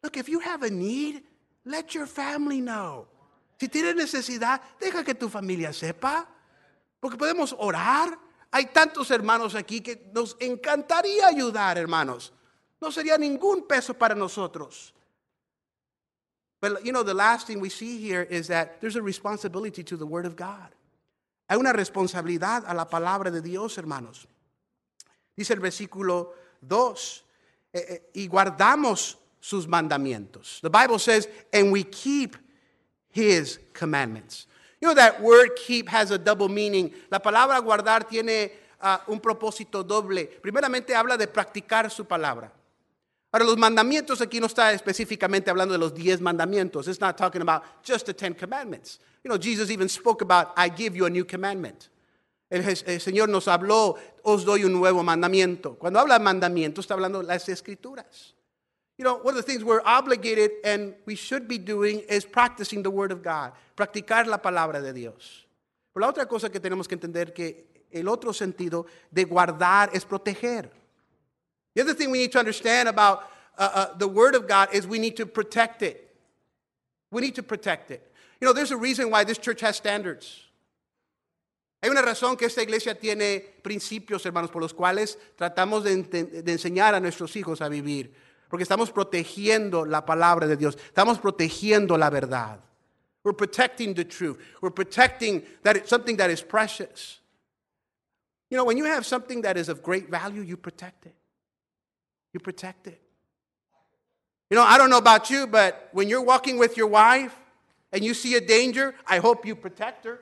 Look, 0.00 0.16
if 0.16 0.28
you 0.28 0.38
have 0.38 0.62
a 0.62 0.70
need, 0.70 1.24
let 1.64 1.96
your 1.96 2.06
family 2.06 2.60
know. 2.60 3.08
Si 3.58 3.68
tienes 3.68 3.96
necesidad, 3.96 4.60
deja 4.78 5.02
que 5.02 5.14
tu 5.14 5.28
familia 5.28 5.72
sepa. 5.72 6.24
Porque 7.00 7.18
podemos 7.18 7.52
orar. 7.58 8.16
Hay 8.52 8.66
tantos 8.66 9.10
hermanos 9.10 9.56
aquí 9.56 9.80
que 9.80 10.12
nos 10.14 10.36
encantaría 10.38 11.26
ayudar, 11.26 11.76
hermanos. 11.76 12.32
No 12.80 12.92
sería 12.92 13.18
ningún 13.18 13.66
peso 13.66 13.94
para 13.94 14.14
nosotros. 14.14 14.94
But 16.60 16.84
you 16.84 16.92
know, 16.92 17.02
the 17.02 17.14
last 17.14 17.48
thing 17.48 17.58
we 17.58 17.68
see 17.68 17.98
here 17.98 18.22
is 18.22 18.46
that 18.46 18.80
there's 18.80 18.94
a 18.94 19.02
responsibility 19.02 19.82
to 19.82 19.96
the 19.96 20.06
Word 20.06 20.24
of 20.24 20.36
God. 20.36 20.72
Hay 21.48 21.58
una 21.58 21.72
responsabilidad 21.72 22.62
a 22.64 22.74
la 22.74 22.84
palabra 22.84 23.32
de 23.32 23.42
Dios, 23.42 23.76
hermanos. 23.76 24.28
Dice 25.36 25.54
el 25.54 25.60
versículo 25.60 26.32
2, 26.62 26.68
eh, 26.68 27.20
eh, 27.20 27.23
y 28.14 28.28
guardamos 28.28 29.16
sus 29.40 29.66
mandamientos. 29.66 30.60
The 30.62 30.70
Bible 30.70 30.98
says, 30.98 31.28
and 31.52 31.70
we 31.72 31.84
keep 31.84 32.36
his 33.10 33.58
commandments. 33.72 34.46
You 34.80 34.88
know 34.88 34.94
that 34.94 35.22
word 35.22 35.50
keep 35.56 35.88
has 35.88 36.10
a 36.10 36.18
double 36.18 36.48
meaning. 36.48 36.92
La 37.10 37.18
palabra 37.18 37.60
guardar 37.60 38.08
tiene 38.08 38.52
uh, 38.80 38.98
un 39.08 39.20
propósito 39.20 39.86
doble. 39.86 40.26
Primeramente 40.42 40.94
habla 40.94 41.16
de 41.16 41.26
practicar 41.26 41.90
su 41.90 42.04
palabra. 42.04 42.52
Ahora, 43.32 43.46
los 43.46 43.56
mandamientos 43.56 44.20
aquí 44.20 44.38
no 44.38 44.46
está 44.46 44.72
específicamente 44.72 45.50
hablando 45.50 45.72
de 45.72 45.78
los 45.78 45.92
diez 45.92 46.20
mandamientos. 46.20 46.86
It's 46.86 47.00
not 47.00 47.16
talking 47.16 47.42
about 47.42 47.64
just 47.82 48.06
the 48.06 48.14
Ten 48.14 48.32
Commandments. 48.32 49.00
You 49.24 49.28
know, 49.28 49.38
Jesus 49.38 49.70
even 49.70 49.88
spoke 49.88 50.22
about, 50.22 50.52
I 50.56 50.68
give 50.68 50.94
you 50.94 51.06
a 51.06 51.10
new 51.10 51.24
commandment. 51.24 51.88
El, 52.54 52.64
el, 52.86 53.00
Señor 53.00 53.28
nos 53.28 53.48
habló, 53.48 53.96
os 54.22 54.44
doy 54.44 54.62
un 54.62 54.72
nuevo 54.72 55.02
mandamiento. 55.02 55.76
Cuando 55.76 55.98
habla 55.98 56.20
mandamiento, 56.20 56.80
está 56.80 56.94
hablando 56.94 57.20
de 57.20 57.26
las 57.26 57.48
escrituras. 57.48 58.34
You 58.96 59.04
know, 59.04 59.16
one 59.16 59.36
of 59.36 59.36
the 59.36 59.42
things 59.42 59.64
we're 59.64 59.82
obligated 59.84 60.52
and 60.64 60.94
we 61.04 61.16
should 61.16 61.48
be 61.48 61.58
doing 61.58 62.04
is 62.08 62.24
practicing 62.24 62.84
the 62.84 62.90
Word 62.90 63.10
of 63.10 63.24
God, 63.24 63.54
practicar 63.76 64.28
la 64.28 64.38
palabra 64.38 64.80
de 64.80 64.92
Dios. 64.92 65.46
Pero 65.92 66.06
la 66.06 66.12
otra 66.12 66.28
cosa 66.28 66.48
que 66.48 66.60
tenemos 66.60 66.86
que 66.86 66.94
entender 66.94 67.34
que 67.34 67.64
el 67.90 68.08
otro 68.08 68.32
sentido 68.32 68.86
de 69.12 69.24
guardar 69.24 69.90
es 69.92 70.04
proteger. 70.04 70.70
The 71.74 71.82
other 71.82 71.94
thing 71.94 72.12
we 72.12 72.18
need 72.18 72.30
to 72.32 72.38
understand 72.38 72.88
about 72.88 73.28
uh, 73.58 73.70
uh, 73.74 73.98
the 73.98 74.06
Word 74.06 74.36
of 74.36 74.46
God 74.46 74.68
is 74.72 74.86
we 74.86 75.00
need 75.00 75.16
to 75.16 75.26
protect 75.26 75.82
it. 75.82 76.16
We 77.10 77.20
need 77.20 77.34
to 77.34 77.42
protect 77.42 77.90
it. 77.90 78.12
You 78.40 78.46
know, 78.46 78.52
there's 78.52 78.70
a 78.70 78.76
reason 78.76 79.10
why 79.10 79.24
this 79.24 79.38
church 79.38 79.60
has 79.62 79.74
standards. 79.74 80.44
Hay 81.84 81.90
una 81.90 82.00
razón 82.00 82.34
que 82.38 82.46
esta 82.46 82.62
iglesia 82.62 82.98
tiene 82.98 83.40
principios, 83.60 84.24
hermanos, 84.24 84.50
por 84.50 84.62
los 84.62 84.72
cuales 84.72 85.18
tratamos 85.36 85.84
de, 85.84 85.94
de 86.02 86.50
enseñar 86.52 86.94
a 86.94 87.00
nuestros 87.00 87.36
hijos 87.36 87.60
a 87.60 87.68
vivir. 87.68 88.10
Porque 88.48 88.62
estamos 88.62 88.90
protegiendo 88.90 89.84
la 89.84 90.06
palabra 90.06 90.46
de 90.46 90.56
Dios. 90.56 90.78
Estamos 90.78 91.18
protegiendo 91.18 91.98
la 91.98 92.08
verdad. 92.08 92.58
We're 93.22 93.36
protecting 93.36 93.94
the 93.94 94.06
truth. 94.06 94.38
We're 94.62 94.72
protecting 94.72 95.44
that 95.62 95.76
it's 95.76 95.90
something 95.90 96.16
that 96.16 96.30
is 96.30 96.40
precious. 96.40 97.20
You 98.48 98.56
know, 98.56 98.64
when 98.64 98.78
you 98.78 98.86
have 98.86 99.04
something 99.04 99.42
that 99.42 99.58
is 99.58 99.68
of 99.68 99.82
great 99.82 100.08
value, 100.08 100.40
you 100.40 100.56
protect 100.56 101.04
it. 101.04 101.14
You 102.32 102.40
protect 102.40 102.86
it. 102.86 102.98
You 104.48 104.56
know, 104.56 104.62
I 104.62 104.78
don't 104.78 104.88
know 104.88 104.96
about 104.96 105.28
you, 105.28 105.46
but 105.46 105.90
when 105.92 106.08
you're 106.08 106.24
walking 106.24 106.56
with 106.56 106.78
your 106.78 106.86
wife 106.86 107.36
and 107.92 108.02
you 108.02 108.14
see 108.14 108.36
a 108.36 108.40
danger, 108.40 108.94
I 109.06 109.18
hope 109.18 109.44
you 109.44 109.54
protect 109.54 110.06
her. 110.06 110.20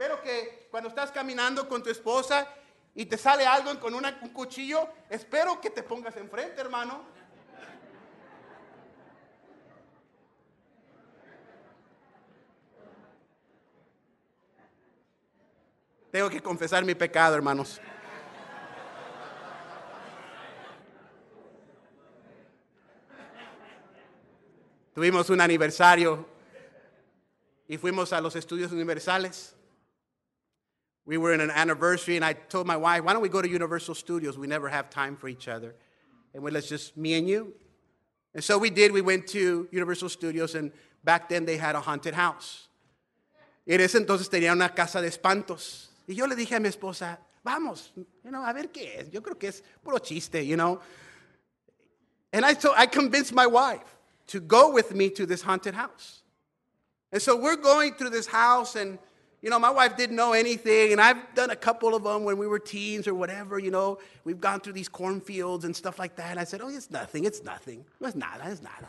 Espero 0.00 0.22
que 0.22 0.66
cuando 0.70 0.88
estás 0.88 1.12
caminando 1.12 1.68
con 1.68 1.82
tu 1.82 1.90
esposa 1.90 2.48
y 2.94 3.04
te 3.04 3.18
sale 3.18 3.44
algo 3.44 3.78
con 3.78 3.94
un 3.94 4.02
cuchillo, 4.32 4.88
espero 5.10 5.60
que 5.60 5.68
te 5.68 5.82
pongas 5.82 6.16
enfrente, 6.16 6.58
hermano. 6.58 7.04
Tengo 16.10 16.30
que 16.30 16.40
confesar 16.40 16.82
mi 16.82 16.94
pecado, 16.94 17.34
hermanos. 17.36 17.78
Tuvimos 24.94 25.28
un 25.28 25.42
aniversario 25.42 26.26
y 27.68 27.76
fuimos 27.76 28.14
a 28.14 28.22
los 28.22 28.34
estudios 28.34 28.72
universales. 28.72 29.59
We 31.10 31.18
were 31.18 31.32
in 31.32 31.40
an 31.40 31.50
anniversary, 31.50 32.14
and 32.14 32.24
I 32.24 32.34
told 32.34 32.68
my 32.68 32.76
wife, 32.76 33.02
why 33.02 33.12
don't 33.12 33.20
we 33.20 33.28
go 33.28 33.42
to 33.42 33.48
Universal 33.48 33.96
Studios? 33.96 34.38
We 34.38 34.46
never 34.46 34.68
have 34.68 34.90
time 34.90 35.16
for 35.16 35.26
each 35.26 35.48
other. 35.48 35.74
And 36.32 36.40
we, 36.40 36.52
let's 36.52 36.68
just, 36.68 36.96
me 36.96 37.18
and 37.18 37.28
you. 37.28 37.52
And 38.32 38.44
so 38.44 38.56
we 38.56 38.70
did. 38.70 38.92
We 38.92 39.00
went 39.00 39.26
to 39.30 39.66
Universal 39.72 40.10
Studios, 40.10 40.54
and 40.54 40.70
back 41.02 41.28
then 41.28 41.46
they 41.46 41.56
had 41.56 41.74
a 41.74 41.80
haunted 41.80 42.14
house. 42.14 42.68
Y 43.66 43.74
en 43.74 43.80
ese 43.80 43.96
entonces 43.96 44.28
tenía 44.28 44.52
una 44.52 44.68
casa 44.68 45.00
de 45.00 45.08
espantos. 45.08 45.88
Y 46.06 46.14
yo 46.14 46.26
le 46.26 46.36
dije 46.36 46.54
a 46.54 46.60
mi 46.60 46.68
esposa, 46.68 47.18
vamos, 47.44 47.90
you 47.96 48.30
know, 48.30 48.44
a 48.44 48.54
ver 48.54 48.68
qué 48.68 49.00
es. 49.00 49.08
Yo 49.12 49.20
creo 49.20 49.36
que 49.36 49.48
es 49.48 49.62
puro 49.82 49.98
chiste, 49.98 50.46
you 50.46 50.54
know. 50.54 50.80
And 52.32 52.44
I, 52.44 52.54
so 52.54 52.72
I 52.76 52.86
convinced 52.86 53.34
my 53.34 53.48
wife 53.48 53.96
to 54.28 54.38
go 54.38 54.70
with 54.70 54.94
me 54.94 55.10
to 55.10 55.26
this 55.26 55.42
haunted 55.42 55.74
house. 55.74 56.22
And 57.10 57.20
so 57.20 57.34
we're 57.34 57.56
going 57.56 57.94
through 57.94 58.10
this 58.10 58.28
house, 58.28 58.76
and 58.76 59.00
you 59.42 59.48
know, 59.48 59.58
my 59.58 59.70
wife 59.70 59.96
didn't 59.96 60.16
know 60.16 60.32
anything, 60.32 60.92
and 60.92 61.00
I've 61.00 61.34
done 61.34 61.50
a 61.50 61.56
couple 61.56 61.94
of 61.94 62.02
them 62.02 62.24
when 62.24 62.36
we 62.36 62.46
were 62.46 62.58
teens 62.58 63.08
or 63.08 63.14
whatever, 63.14 63.58
you 63.58 63.70
know. 63.70 63.98
We've 64.24 64.40
gone 64.40 64.60
through 64.60 64.74
these 64.74 64.88
cornfields 64.88 65.64
and 65.64 65.74
stuff 65.74 65.98
like 65.98 66.16
that. 66.16 66.32
And 66.32 66.40
I 66.40 66.44
said, 66.44 66.60
oh, 66.60 66.68
it's 66.68 66.90
nothing, 66.90 67.24
it's 67.24 67.42
nothing. 67.42 67.84
No 68.00 68.08
es 68.08 68.14
nada, 68.14 68.44
es 68.44 68.60
nada. 68.60 68.88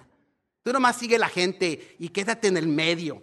Tú 0.66 0.74
nomás 0.74 0.96
sigue 0.96 1.18
la 1.18 1.30
gente 1.30 1.96
y 2.00 2.10
quédate 2.10 2.46
en 2.46 2.58
el 2.58 2.68
medio. 2.68 3.22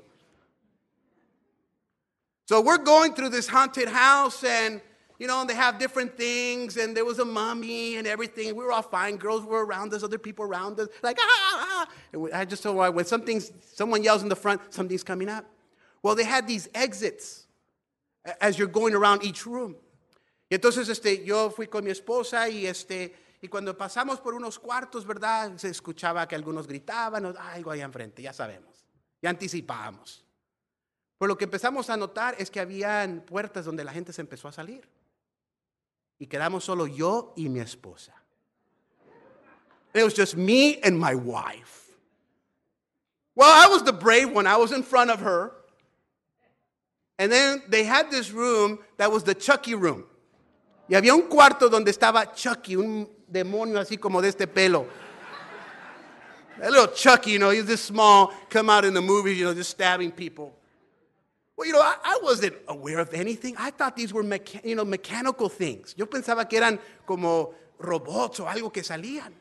So 2.47 2.63
we're 2.63 2.79
going 2.79 3.13
through 3.13 3.29
this 3.29 3.47
haunted 3.47 3.89
house, 3.89 4.43
and, 4.43 4.81
you 5.19 5.27
know, 5.27 5.45
they 5.45 5.55
have 5.55 5.79
different 5.79 6.17
things, 6.17 6.79
and 6.79 6.97
there 6.97 7.05
was 7.05 7.19
a 7.19 7.27
mummy 7.27 7.97
and 7.97 8.07
everything. 8.07 8.57
We 8.57 8.65
were 8.65 8.73
all 8.73 8.81
fine. 8.81 9.19
Girls 9.19 9.45
were 9.45 9.67
around 9.67 9.93
us, 9.93 10.03
other 10.03 10.17
people 10.17 10.47
around 10.47 10.81
us, 10.81 10.89
like, 11.03 11.19
ah, 11.21 11.27
ah, 11.29 11.59
ah. 11.61 11.89
And 12.15 12.33
I 12.33 12.47
just 12.47 12.63
told 12.63 12.83
her, 12.83 12.91
when 12.91 13.05
something's, 13.05 13.53
someone 13.75 14.03
yells 14.03 14.23
in 14.23 14.31
the 14.31 14.37
front, 14.37 14.73
something's 14.73 15.05
coming 15.05 15.29
up. 15.29 15.45
Well, 16.03 16.15
they 16.15 16.25
had 16.25 16.47
these 16.47 16.69
exits 16.75 17.47
as 18.41 18.59
you're 18.59 18.71
going 18.71 18.95
around 18.95 19.23
each 19.25 19.47
room. 19.47 19.77
Y 20.51 20.55
entonces 20.55 20.89
este, 20.89 21.25
yo 21.25 21.51
fui 21.51 21.67
con 21.67 21.85
mi 21.85 21.91
esposa 21.91 22.49
y, 22.49 22.67
este, 22.67 23.15
y 23.43 23.49
cuando 23.49 23.77
pasamos 23.77 24.21
por 24.21 24.35
unos 24.35 24.59
cuartos, 24.59 25.07
¿verdad? 25.07 25.57
Se 25.59 25.69
escuchaba 25.69 26.27
que 26.27 26.35
algunos 26.35 26.67
gritaban, 26.67 27.37
algo 27.37 27.71
ahí 27.71 27.81
enfrente, 27.81 28.23
ya 28.23 28.33
sabemos, 28.33 28.87
ya 29.21 29.31
anticipábamos. 29.31 30.25
Pero 31.19 31.29
lo 31.29 31.37
que 31.37 31.45
empezamos 31.45 31.91
a 31.91 31.97
notar 31.97 32.37
es 32.39 32.51
que 32.51 32.61
habían 32.61 33.21
puertas 33.23 33.65
donde 33.65 33.85
la 33.85 33.93
gente 33.93 34.13
se 34.13 34.23
empezó 34.23 34.49
a 34.49 34.53
salir. 34.53 34.89
Y 36.19 36.27
quedamos 36.27 36.65
solo 36.65 36.87
yo 36.87 37.33
y 37.37 37.49
mi 37.49 37.61
esposa. 37.61 38.15
It 39.95 40.05
was 40.05 40.15
just 40.15 40.37
me 40.37 40.81
and 40.83 40.99
my 40.99 41.15
wife. 41.15 41.97
Well, 43.35 43.49
I 43.49 43.69
was 43.69 43.85
the 43.85 43.93
brave 43.93 44.31
one. 44.33 44.47
I 44.47 44.57
was 44.57 44.73
in 44.73 44.83
front 44.83 45.11
of 45.11 45.21
her. 45.21 45.53
And 47.19 47.33
then 47.33 47.63
they 47.69 47.85
had 47.85 48.11
this 48.11 48.31
room 48.31 48.79
that 48.97 49.11
was 49.11 49.25
the 49.25 49.35
Chucky 49.35 49.75
room. 49.75 50.05
Y 50.89 50.95
había 50.95 51.15
un 51.15 51.29
cuarto 51.29 51.69
donde 51.69 51.91
estaba 51.91 52.35
Chucky, 52.35 52.77
un 52.77 53.09
demonio 53.31 53.79
así 53.79 53.99
como 53.99 54.23
de 54.23 54.29
este 54.29 54.47
pelo. 54.47 54.87
That 56.61 56.71
little 56.71 56.89
Chucky, 56.89 57.33
you 57.33 57.39
know, 57.39 57.51
he's 57.51 57.67
this 57.67 57.83
small, 57.83 58.33
come 58.49 58.71
out 58.71 58.85
in 58.85 58.95
the 58.95 59.01
movies, 59.01 59.39
you 59.39 59.45
know, 59.45 59.55
just 59.55 59.71
stabbing 59.71 60.11
people. 60.11 60.55
Well, 61.57 61.67
you 61.67 61.73
know, 61.73 61.81
I, 61.81 61.97
I 62.05 62.19
wasn't 62.23 62.55
aware 62.69 63.01
of 63.01 63.13
anything. 63.15 63.55
I 63.59 63.71
thought 63.71 63.97
these 63.97 64.13
were, 64.13 64.25
mecha- 64.25 64.65
you 64.65 64.75
know, 64.75 64.85
mechanical 64.85 65.49
things. 65.49 65.95
Yo 65.97 66.07
pensaba 66.07 66.49
que 66.49 66.57
eran 66.57 66.81
como 67.05 67.55
robots 67.79 68.41
o 68.41 68.49
algo 68.49 68.73
que 68.73 68.83
salían. 68.83 69.35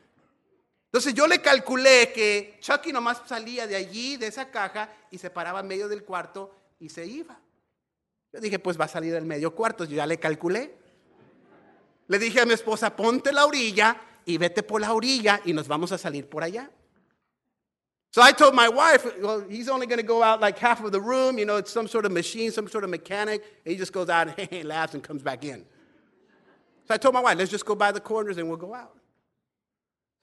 Entonces 0.91 1.13
yo 1.13 1.27
le 1.27 1.39
calculé 1.41 2.11
que 2.13 2.57
Chucky 2.59 2.91
nomás 2.91 3.21
salía 3.27 3.67
de 3.67 3.75
allí, 3.75 4.17
de 4.17 4.27
esa 4.27 4.49
caja, 4.49 4.89
y 5.11 5.17
se 5.17 5.29
paraba 5.29 5.59
en 5.59 5.67
medio 5.67 5.87
del 5.87 6.03
cuarto 6.03 6.51
y 6.79 6.89
se 6.89 7.05
iba. 7.05 7.39
Yo 8.33 8.39
dije, 8.39 8.59
pues 8.59 8.79
va 8.79 8.85
a 8.85 8.89
salir 8.89 9.13
del 9.13 9.25
medio 9.25 9.53
cuarto, 9.55 9.85
yo 9.85 9.95
ya 9.95 10.05
le 10.05 10.17
calculé. 10.17 10.75
Le 12.07 12.19
dije 12.19 12.41
a 12.41 12.45
mi 12.45 12.53
esposa, 12.53 12.95
ponte 12.95 13.31
la 13.31 13.45
orilla 13.45 13.99
y 14.25 14.37
vete 14.37 14.63
por 14.63 14.81
la 14.81 14.93
orilla 14.93 15.41
y 15.45 15.53
nos 15.53 15.67
vamos 15.67 15.91
a 15.91 15.97
salir 15.97 16.27
por 16.27 16.43
allá. 16.43 16.69
So 18.11 18.21
I 18.21 18.31
told 18.31 18.55
my 18.55 18.69
wife, 18.69 19.05
well, 19.21 19.41
he's 19.47 19.69
only 19.69 19.85
going 19.85 19.99
to 19.99 20.05
go 20.05 20.23
out 20.23 20.41
like 20.41 20.57
half 20.57 20.83
of 20.83 20.91
the 20.91 21.01
room. 21.01 21.37
You 21.37 21.45
know, 21.45 21.57
it's 21.57 21.71
some 21.71 21.87
sort 21.87 22.05
of 22.05 22.11
machine, 22.11 22.51
some 22.51 22.67
sort 22.67 22.83
of 22.83 22.89
mechanic. 22.89 23.43
And 23.65 23.71
he 23.71 23.77
just 23.77 23.93
goes 23.93 24.09
out 24.09 24.39
and 24.51 24.67
laughs 24.67 24.93
and 24.93 25.03
comes 25.03 25.21
back 25.21 25.43
in. 25.43 25.65
So 26.87 26.93
I 26.93 26.97
told 26.97 27.13
my 27.13 27.21
wife, 27.21 27.37
let's 27.37 27.51
just 27.51 27.65
go 27.65 27.75
by 27.75 27.91
the 27.91 27.99
corners 27.99 28.37
and 28.37 28.47
we'll 28.47 28.57
go 28.57 28.73
out. 28.73 28.95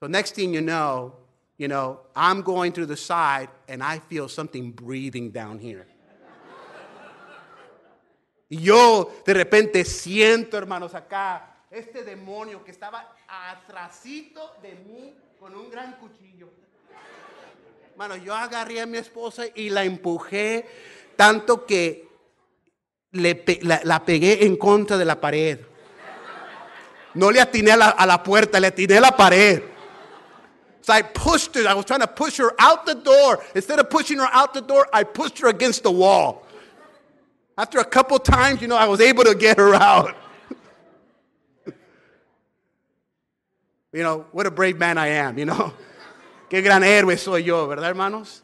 So 0.01 0.07
next 0.07 0.35
thing 0.35 0.53
you 0.53 0.61
know, 0.61 1.15
you 1.57 1.67
know, 1.67 2.01
I'm 2.15 2.41
going 2.41 2.73
through 2.73 2.87
the 2.87 2.97
side 2.97 3.49
and 3.67 3.81
I 3.81 3.99
feel 3.99 4.27
something 4.27 4.71
breathing 4.71 5.29
down 5.31 5.59
here. 5.59 5.87
Y 8.49 8.61
yo 8.61 9.11
de 9.25 9.33
repente 9.33 9.83
siento, 9.85 10.57
hermanos, 10.57 10.93
acá, 10.93 11.63
este 11.71 12.03
demonio 12.03 12.63
que 12.63 12.71
estaba 12.71 13.15
atrasito 13.27 14.55
de 14.61 14.75
mí 14.75 15.15
con 15.39 15.55
un 15.55 15.69
gran 15.69 15.93
cuchillo. 15.93 16.49
Hermano, 17.91 18.17
yo 18.17 18.33
agarré 18.33 18.81
a 18.81 18.85
mi 18.85 18.97
esposa 18.97 19.45
y 19.55 19.69
la 19.69 19.83
empujé 19.83 20.65
tanto 21.15 21.65
que 21.65 22.07
la 23.11 24.05
pegué 24.05 24.45
en 24.45 24.57
contra 24.57 24.97
de 24.97 25.05
la 25.05 25.19
pared. 25.19 25.59
No 27.13 27.31
le 27.31 27.39
atiné 27.39 27.71
a 27.71 27.77
la, 27.77 27.89
a 27.89 28.05
la 28.05 28.21
puerta, 28.21 28.59
le 28.59 28.67
atiné 28.67 28.97
a 28.97 29.01
la 29.01 29.15
pared. 29.15 29.63
So 30.81 30.93
I 30.93 31.01
pushed 31.01 31.55
her. 31.55 31.67
I 31.67 31.73
was 31.73 31.85
trying 31.85 32.01
to 32.01 32.07
push 32.07 32.37
her 32.37 32.53
out 32.59 32.85
the 32.85 32.93
door. 32.93 33.39
Instead 33.55 33.79
of 33.79 33.89
pushing 33.89 34.19
her 34.19 34.29
out 34.31 34.53
the 34.53 34.61
door, 34.61 34.87
I 34.93 35.03
pushed 35.03 35.39
her 35.39 35.47
against 35.47 35.81
the 35.81 35.89
wall. 35.89 36.44
After 37.57 37.79
a 37.79 37.85
couple 37.85 38.19
times, 38.19 38.61
you 38.61 38.67
know, 38.67 38.75
I 38.75 38.85
was 38.85 38.99
able 38.99 39.23
to 39.23 39.33
get 39.33 39.57
her 39.57 39.73
out. 39.73 40.15
you 43.93 44.03
know, 44.03 44.25
what 44.31 44.45
a 44.45 44.51
brave 44.51 44.77
man 44.77 44.97
I 44.97 45.07
am, 45.07 45.37
you 45.37 45.45
know. 45.45 45.73
Qué 46.49 46.61
gran 46.61 46.83
héroe 46.83 47.17
soy 47.17 47.43
yo, 47.43 47.67
¿verdad, 47.67 47.85
hermanos? 47.85 48.41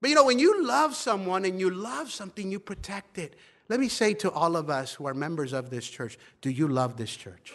But 0.00 0.10
you 0.10 0.16
know, 0.16 0.24
when 0.24 0.38
you 0.38 0.64
love 0.64 0.94
someone 0.94 1.44
and 1.44 1.60
you 1.60 1.70
love 1.70 2.10
something, 2.10 2.50
you 2.50 2.58
protect 2.58 3.18
it. 3.18 3.36
Let 3.68 3.80
me 3.80 3.88
say 3.88 4.14
to 4.14 4.30
all 4.30 4.56
of 4.56 4.70
us 4.70 4.94
who 4.94 5.06
are 5.06 5.14
members 5.14 5.52
of 5.52 5.70
this 5.70 5.88
church 5.88 6.18
do 6.40 6.50
you 6.50 6.68
love 6.68 6.96
this 6.96 7.14
church? 7.14 7.52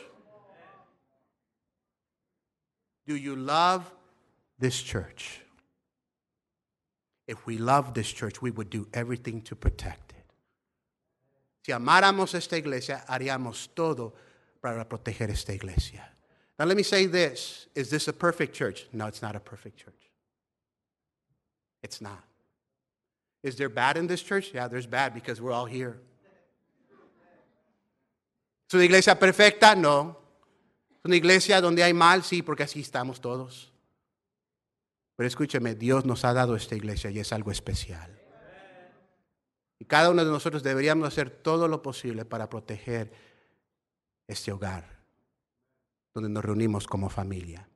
Do 3.08 3.16
you 3.16 3.36
love 3.36 3.92
this 4.60 4.82
church? 4.82 5.42
If 7.32 7.46
we 7.46 7.58
love 7.58 7.94
this 7.94 8.12
church, 8.12 8.42
we 8.42 8.52
would 8.52 8.70
do 8.70 8.90
everything 8.94 9.42
to 9.44 9.56
protect 9.56 10.12
it. 10.12 10.26
Si 11.66 11.72
amáramos 11.72 12.34
esta 12.36 12.58
iglesia, 12.58 13.06
haríamos 13.08 13.70
todo 13.74 14.14
para 14.62 14.84
proteger 14.84 15.30
esta 15.30 15.54
iglesia. 15.54 16.04
Now, 16.60 16.66
let 16.66 16.76
me 16.76 16.84
say 16.84 17.06
this 17.06 17.68
Is 17.74 17.90
this 17.90 18.10
a 18.10 18.14
perfect 18.14 18.54
church? 18.54 18.86
No, 18.92 19.08
it's 19.08 19.22
not 19.22 19.38
a 19.38 19.40
perfect 19.40 19.78
church. 19.78 20.12
It's 21.82 22.02
not. 22.02 22.22
Is 23.44 23.56
there 23.56 23.70
bad 23.70 23.96
in 23.96 24.08
this 24.08 24.22
church? 24.22 24.52
Yeah, 24.54 24.68
there's 24.68 24.86
bad 24.86 25.14
because 25.14 25.40
we're 25.42 25.54
all 25.54 25.66
here. 25.66 26.02
¿Es 28.68 28.74
una 28.74 28.84
iglesia 28.84 29.16
perfecta? 29.16 29.74
No. 29.76 30.18
¿Es 31.00 31.06
una 31.06 31.16
iglesia 31.16 31.62
donde 31.62 31.82
hay 31.82 31.94
mal? 31.94 32.24
Sí, 32.24 32.42
porque 32.42 32.64
así 32.64 32.82
estamos 32.82 33.22
todos. 33.22 33.71
Pero 35.22 35.28
escúcheme, 35.28 35.76
Dios 35.76 36.04
nos 36.04 36.26
ha 36.26 36.34
dado 36.34 36.56
esta 36.56 36.74
iglesia 36.74 37.12
y 37.12 37.20
es 37.20 37.32
algo 37.32 37.52
especial. 37.52 38.10
Y 39.78 39.86
cada 39.86 40.10
uno 40.10 40.26
de 40.26 40.32
nosotros 40.32 40.64
deberíamos 40.64 41.08
hacer 41.08 41.30
todo 41.30 41.68
lo 41.68 41.84
posible 41.84 42.26
para 42.26 42.50
proteger 42.50 43.14
este 44.28 44.52
hogar, 44.52 44.84
donde 46.16 46.28
nos 46.28 46.44
reunimos 46.44 46.88
como 46.88 47.08
familia, 47.08 47.70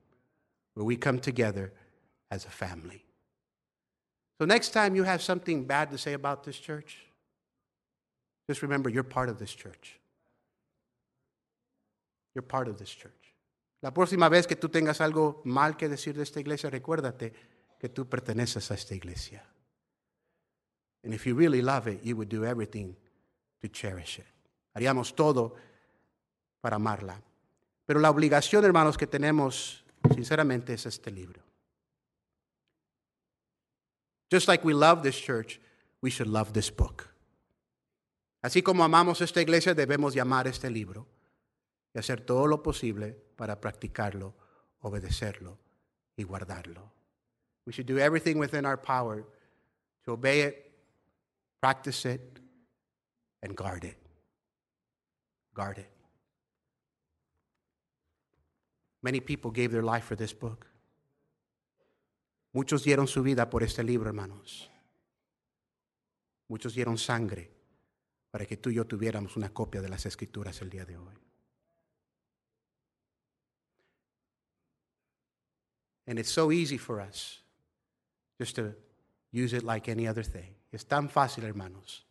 where 0.74 0.88
we 0.88 0.98
come 0.98 1.20
together 1.20 1.72
as 2.32 2.48
a 2.48 2.50
family. 2.50 3.06
So 4.40 4.48
next 4.48 4.74
time 4.74 4.96
you 4.96 5.04
have 5.04 5.22
something 5.22 5.68
bad 5.68 5.92
to 5.92 6.00
say 6.00 6.16
about 6.16 6.44
this 6.46 6.60
church, 6.60 7.06
just 8.50 8.64
remember 8.64 8.90
you're 8.90 9.08
part 9.08 9.30
of 9.30 9.38
this 9.38 9.54
church. 9.54 10.00
You're 12.34 12.42
part 12.42 12.68
of 12.68 12.80
this 12.80 12.90
church. 12.90 13.25
La 13.86 13.94
próxima 13.94 14.30
vez 14.30 14.48
que 14.48 14.56
tú 14.56 14.70
tengas 14.70 15.00
algo 15.00 15.44
mal 15.46 15.78
que 15.78 15.88
decir 15.88 16.18
de 16.18 16.24
esta 16.24 16.40
iglesia, 16.40 16.72
recuérdate 16.72 17.32
que 17.78 17.88
tú 17.88 18.10
perteneces 18.10 18.72
a 18.72 18.74
esta 18.74 18.96
iglesia. 18.96 19.48
And 21.04 21.14
if 21.14 21.28
you 21.28 21.36
really 21.36 21.62
love 21.62 21.88
it, 21.88 22.02
you 22.02 22.16
would 22.16 22.28
do 22.28 22.44
everything 22.46 22.96
to 23.62 23.68
cherish 23.68 24.18
it. 24.18 24.26
Haríamos 24.74 25.14
todo 25.14 25.54
para 26.62 26.78
amarla. 26.78 27.22
Pero 27.86 28.00
la 28.00 28.10
obligación, 28.10 28.66
hermanos, 28.66 28.98
que 28.98 29.06
tenemos, 29.06 29.86
sinceramente, 30.16 30.74
es 30.74 30.88
este 30.88 31.12
libro. 31.12 31.44
Just 34.32 34.48
like 34.48 34.66
we 34.66 34.74
love 34.74 35.04
this 35.04 35.16
church, 35.16 35.62
we 36.02 36.10
should 36.10 36.32
love 36.32 36.54
this 36.54 36.76
book. 36.76 37.04
Así 38.42 38.64
como 38.64 38.84
amamos 38.84 39.22
esta 39.22 39.44
iglesia, 39.44 39.76
debemos 39.76 40.16
llamar 40.16 40.48
este 40.48 40.72
libro 40.72 41.06
y 41.94 42.00
hacer 42.00 42.22
todo 42.22 42.48
lo 42.48 42.64
posible 42.64 43.25
para 43.36 43.60
practicarlo, 43.60 44.34
obedecerlo 44.82 45.58
y 46.16 46.24
guardarlo. 46.24 46.92
We 47.66 47.74
should 47.74 47.88
do 47.88 47.98
everything 47.98 48.38
within 48.38 48.66
our 48.66 48.78
power 48.78 49.26
to 50.04 50.12
obey 50.12 50.42
it, 50.42 50.72
practice 51.60 52.06
it, 52.06 52.40
and 53.42 53.56
guard 53.56 53.84
it. 53.84 53.98
Guard 55.54 55.80
it. 55.80 55.90
Many 59.02 59.20
people 59.20 59.52
gave 59.52 59.72
their 59.72 59.84
life 59.84 60.06
for 60.06 60.16
this 60.16 60.34
book. 60.34 60.68
Muchos 62.54 62.84
dieron 62.84 63.08
su 63.08 63.22
vida 63.22 63.50
por 63.50 63.64
este 63.64 63.84
libro, 63.84 64.08
hermanos. 64.10 64.70
Muchos 66.48 66.74
dieron 66.74 66.98
sangre 66.98 67.52
para 68.32 68.46
que 68.46 68.58
tú 68.58 68.70
y 68.70 68.76
yo 68.76 68.86
tuviéramos 68.86 69.36
una 69.38 69.50
copia 69.50 69.82
de 69.82 69.90
las 69.90 70.06
escrituras 70.06 70.62
el 70.62 70.70
día 70.70 70.86
de 70.86 70.98
hoy. 70.98 71.14
And 76.08 76.20
it's 76.20 76.32
so 76.32 76.52
easy 76.52 76.78
for 76.78 77.02
us 77.02 77.40
just 78.38 78.56
to 78.56 78.74
use 79.32 79.54
it 79.54 79.64
like 79.64 79.90
any 79.90 80.08
other 80.08 80.24
thing. 80.24 80.56
Es 80.72 80.86
tan 80.86 81.10
fácil, 81.10 81.44
hermanos, 81.44 82.06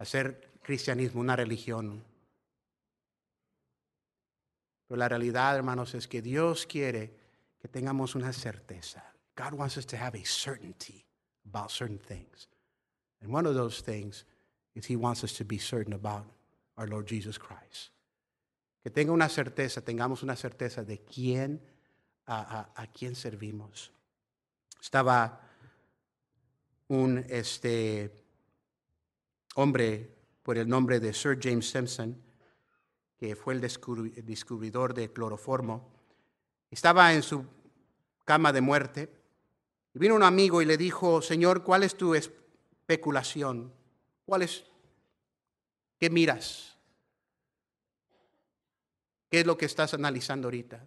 hacer 0.00 0.50
cristianismo 0.62 1.20
una 1.20 1.36
religión. 1.36 2.02
Pero 4.88 4.98
la 4.98 5.08
realidad, 5.08 5.56
hermanos, 5.56 5.94
es 5.94 6.06
que 6.06 6.20
Dios 6.20 6.66
quiere 6.66 7.10
que 7.60 7.68
tengamos 7.68 8.14
una 8.14 8.32
certeza. 8.32 9.02
God 9.36 9.54
wants 9.54 9.76
us 9.76 9.86
to 9.86 9.96
have 9.96 10.14
a 10.14 10.24
certainty 10.24 11.04
about 11.46 11.70
certain 11.70 11.98
things. 11.98 12.48
And 13.22 13.32
one 13.32 13.46
of 13.46 13.54
those 13.54 13.80
things 13.80 14.24
is 14.74 14.86
He 14.86 14.96
wants 14.96 15.24
us 15.24 15.32
to 15.34 15.44
be 15.44 15.58
certain 15.58 15.92
about 15.94 16.26
our 16.76 16.86
Lord 16.86 17.06
Jesus 17.06 17.38
Christ. 17.38 17.90
Que 18.82 18.90
tenga 18.90 19.12
una 19.12 19.28
certeza, 19.28 19.80
tengamos 19.80 20.22
una 20.22 20.36
certeza 20.36 20.84
de 20.84 20.98
quién, 20.98 21.60
a, 22.26 22.86
quién 22.92 23.14
servimos. 23.14 23.92
Estaba 24.80 25.40
un 26.88 27.24
este, 27.28 28.12
hombre 29.54 30.14
por 30.42 30.58
el 30.58 30.68
nombre 30.68 31.00
de 31.00 31.12
Sir 31.12 31.38
James 31.40 31.68
Simpson, 31.68 32.22
que 33.16 33.36
fue 33.36 33.54
el 33.54 33.60
descubridor 33.60 34.94
de 34.94 35.12
cloroformo. 35.12 35.90
Estaba 36.70 37.12
en 37.14 37.22
su 37.22 37.46
cama 38.24 38.52
de 38.52 38.60
muerte 38.60 39.10
y 39.94 39.98
vino 39.98 40.14
un 40.14 40.22
amigo 40.22 40.60
y 40.60 40.64
le 40.64 40.76
dijo, 40.76 41.22
Señor, 41.22 41.62
¿cuál 41.62 41.82
es 41.84 41.96
tu 41.96 42.14
especulación? 42.14 43.72
¿Cuál 44.26 44.42
es? 44.42 44.64
¿Qué 45.98 46.10
miras? 46.10 46.76
¿Qué 49.30 49.40
es 49.40 49.46
lo 49.46 49.56
que 49.56 49.66
estás 49.66 49.94
analizando 49.94 50.48
ahorita? 50.48 50.86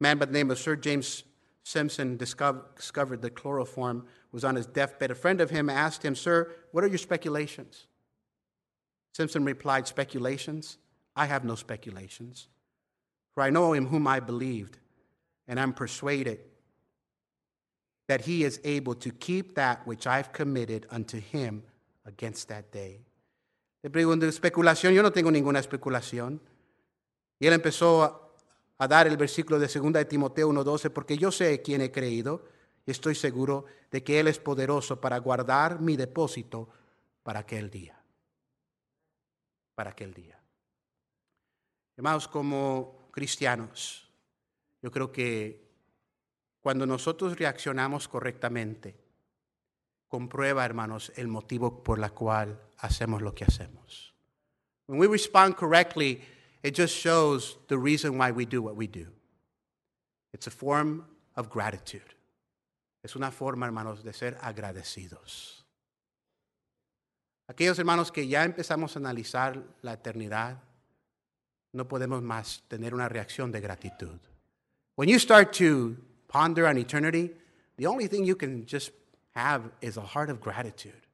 Man 0.00 0.18
by 0.18 0.24
the 0.24 0.32
name 0.32 0.50
of 0.50 0.58
Sir 0.58 0.76
James 0.76 1.24
Simpson 1.62 2.16
discovered 2.16 3.22
that 3.22 3.34
chloroform 3.34 4.06
was 4.32 4.44
on 4.44 4.56
his 4.56 4.66
deathbed. 4.66 5.10
A 5.10 5.14
friend 5.14 5.40
of 5.40 5.50
him 5.50 5.68
asked 5.68 6.04
him, 6.04 6.16
Sir, 6.16 6.50
what 6.72 6.82
are 6.82 6.88
your 6.88 6.98
speculations? 6.98 7.86
Simpson 9.12 9.44
replied, 9.44 9.86
Speculations? 9.86 10.78
I 11.14 11.26
have 11.26 11.44
no 11.44 11.54
speculations. 11.54 12.48
For 13.32 13.42
I 13.42 13.50
know 13.50 13.72
him 13.72 13.86
whom 13.86 14.06
I 14.06 14.20
believed, 14.20 14.78
and 15.46 15.60
I'm 15.60 15.72
persuaded 15.72 16.40
that 18.08 18.22
he 18.22 18.42
is 18.42 18.60
able 18.64 18.94
to 18.96 19.10
keep 19.10 19.54
that 19.54 19.86
which 19.86 20.06
I've 20.06 20.32
committed 20.32 20.86
unto 20.90 21.20
him 21.20 21.62
against 22.06 22.48
that 22.48 22.72
day. 22.72 23.00
Le 23.84 23.90
pregunto, 23.90 24.26
especulación, 24.26 24.94
yo 24.94 25.02
no 25.02 25.10
tengo 25.10 25.30
ninguna 25.30 25.60
especulación. 25.60 26.40
Y 27.40 27.46
él 27.46 27.52
empezó 27.52 28.29
a, 28.80 28.88
dar 28.88 29.06
el 29.06 29.16
versículo 29.16 29.58
de 29.58 29.66
2 29.66 29.92
de 29.92 30.04
Timoteo 30.06 30.48
1:12, 30.48 30.90
porque 30.90 31.16
yo 31.16 31.30
sé 31.30 31.62
quién 31.62 31.80
he 31.80 31.92
creído 31.92 32.44
y 32.86 32.90
estoy 32.90 33.14
seguro 33.14 33.66
de 33.90 34.02
que 34.02 34.18
Él 34.18 34.28
es 34.28 34.38
poderoso 34.38 35.00
para 35.00 35.18
guardar 35.18 35.80
mi 35.80 35.96
depósito 35.96 36.68
para 37.22 37.40
aquel 37.40 37.70
día. 37.70 38.00
Para 39.74 39.90
aquel 39.90 40.14
día. 40.14 40.40
Hermanos, 41.96 42.26
como 42.28 43.08
cristianos, 43.10 44.08
yo 44.82 44.90
creo 44.90 45.12
que 45.12 45.68
cuando 46.60 46.86
nosotros 46.86 47.38
reaccionamos 47.38 48.08
correctamente, 48.08 48.96
comprueba, 50.08 50.64
hermanos, 50.64 51.12
el 51.16 51.28
motivo 51.28 51.82
por 51.82 51.98
la 51.98 52.10
cual 52.10 52.60
hacemos 52.78 53.22
lo 53.22 53.34
que 53.34 53.44
hacemos. 53.44 54.14
When 54.86 54.98
we 54.98 55.06
respond 55.06 55.54
correctly, 55.54 56.20
it 56.62 56.74
just 56.74 56.94
shows 56.94 57.56
the 57.68 57.78
reason 57.78 58.18
why 58.18 58.30
we 58.30 58.44
do 58.44 58.62
what 58.62 58.76
we 58.76 58.86
do. 58.86 59.06
It's 60.32 60.46
a 60.46 60.50
form 60.50 61.04
of 61.36 61.50
gratitude. 61.50 62.14
Es 63.02 63.16
una 63.16 63.30
forma, 63.30 63.66
hermanos, 63.66 64.02
de 64.02 64.12
ser 64.12 64.36
agradecidos. 64.42 65.64
Aquellos 67.48 67.78
hermanos 67.78 68.12
que 68.12 68.26
ya 68.26 68.44
empezamos 68.44 68.94
a 68.94 69.00
analizar 69.00 69.62
la 69.82 69.94
eternidad, 69.94 70.58
no 71.72 71.88
podemos 71.88 72.22
más 72.22 72.62
tener 72.68 72.94
una 72.94 73.08
reacción 73.08 73.50
de 73.50 73.60
gratitud. 73.60 74.20
When 74.96 75.08
you 75.08 75.18
start 75.18 75.52
to 75.54 75.96
ponder 76.28 76.66
on 76.66 76.76
eternity, 76.78 77.34
the 77.76 77.86
only 77.86 78.06
thing 78.06 78.24
you 78.24 78.36
can 78.36 78.66
just 78.66 78.92
have 79.34 79.72
is 79.80 79.96
a 79.96 80.02
heart 80.02 80.30
of 80.30 80.40
gratitude. 80.40 81.06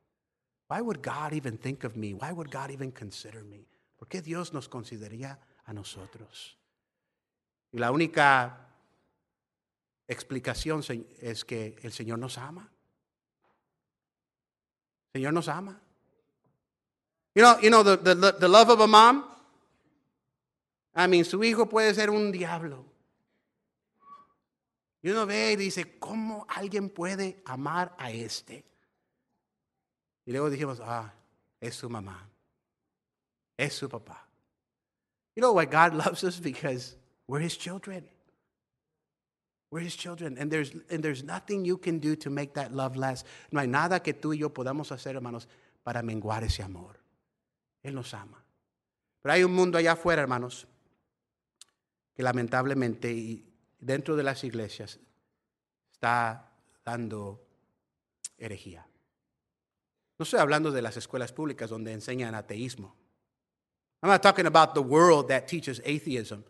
Why 0.69 0.81
would 0.81 1.03
God 1.03 1.33
even 1.33 1.57
think 1.57 1.85
of 1.85 1.97
me? 1.97 2.13
Why 2.13 2.33
would 2.33 2.51
God 2.51 2.71
even 2.71 2.91
consider 2.91 3.43
me? 3.45 3.67
¿Por 3.97 4.09
qué 4.09 4.23
Dios 4.23 4.53
nos 4.53 4.69
consideraría 4.69 5.39
a 5.65 5.73
nosotros? 5.73 6.59
Y 7.73 7.79
la 7.79 7.91
única 7.91 8.69
explicación 10.07 10.83
es 11.21 11.45
que 11.45 11.77
el 11.83 11.93
Señor 11.93 12.19
nos 12.19 12.39
ama. 12.39 12.71
El 15.13 15.21
Señor 15.21 15.33
nos 15.33 15.49
ama. 15.49 15.81
You 17.35 17.43
know, 17.43 17.61
you 17.61 17.69
know 17.69 17.83
the, 17.83 17.97
the, 17.99 18.33
the 18.39 18.49
love 18.49 18.71
of 18.71 18.81
a 18.81 18.87
mom? 18.87 19.25
I 20.95 21.07
mean, 21.07 21.25
su 21.25 21.43
hijo 21.45 21.69
puede 21.69 21.93
ser 21.95 22.09
un 22.09 22.33
diablo. 22.33 22.85
Y 25.03 25.11
uno 25.11 25.27
ve 25.27 25.53
y 25.53 25.57
dice, 25.57 25.99
¿cómo 25.99 26.47
alguien 26.49 26.89
puede 26.89 27.43
amar 27.45 27.95
a 27.99 28.11
este? 28.11 28.65
Y 30.25 30.33
luego 30.33 30.51
dijimos, 30.51 30.81
ah, 30.83 31.13
es 31.61 31.77
su 31.77 31.89
mamá. 31.89 32.29
Es 33.57 33.75
su 33.75 33.89
papá. 33.89 34.27
You 35.35 35.43
know 35.43 35.53
why 35.53 35.67
God 35.67 35.95
loves 36.07 36.25
us? 36.25 36.41
Because 36.41 36.97
we're 37.27 37.41
his 37.41 37.57
children. 37.57 38.05
We're 39.71 39.81
his 39.81 39.97
children. 39.97 40.37
And 40.39 40.51
there's, 40.51 40.73
and 40.91 41.03
there's 41.03 41.23
nothing 41.23 41.65
you 41.65 41.77
can 41.77 41.99
do 41.99 42.17
to 42.17 42.31
make 42.31 42.55
that 42.55 42.73
love 42.73 42.97
last. 42.97 43.27
No 43.51 43.61
hay 43.61 43.67
nada 43.67 44.03
que 44.03 44.15
tú 44.15 44.33
y 44.33 44.39
yo 44.39 44.51
podamos 44.51 44.93
hacer, 44.93 45.17
hermanos, 45.17 45.47
para 45.83 46.03
menguar 46.03 46.43
ese 46.45 46.63
amor. 46.63 46.97
Él 47.83 47.95
nos 47.95 48.15
ama. 48.15 48.43
Pero 49.23 49.33
hay 49.33 49.45
un 49.45 49.53
mundo 49.53 49.79
allá 49.79 49.93
afuera, 49.93 50.23
hermanos, 50.23 50.67
que 52.15 52.23
lamentablemente 52.23 53.13
y 53.13 53.45
dentro 53.79 54.17
de 54.17 54.23
las 54.23 54.45
iglesias 54.45 55.01
está 55.91 56.51
dando 56.85 57.45
herejía. 58.39 58.87
No 60.19 60.23
estoy 60.23 60.41
hablando 60.41 60.71
de 60.71 60.83
las 60.83 60.97
escuelas 60.97 61.33
públicas 61.33 61.69
donde 61.69 61.93
enseñan 61.93 62.35
ateísmo. 62.35 62.95
I'm 64.03 64.11
not 64.11 64.23
talking 64.23 64.47
about 64.47 64.75
the 64.75 64.83
world 64.83 65.29
that 65.29 65.49
teaches 65.49 65.81
atheism. 65.85 66.45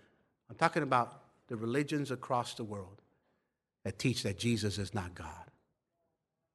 I'm 0.50 0.56
talking 0.56 0.82
about 0.82 1.22
the 1.48 1.56
religions 1.56 2.10
across 2.10 2.54
the 2.54 2.64
world 2.64 3.02
that 3.84 3.98
teach 3.98 4.22
that 4.24 4.38
Jesus 4.38 4.78
is 4.78 4.94
not 4.94 5.14
God. 5.14 5.50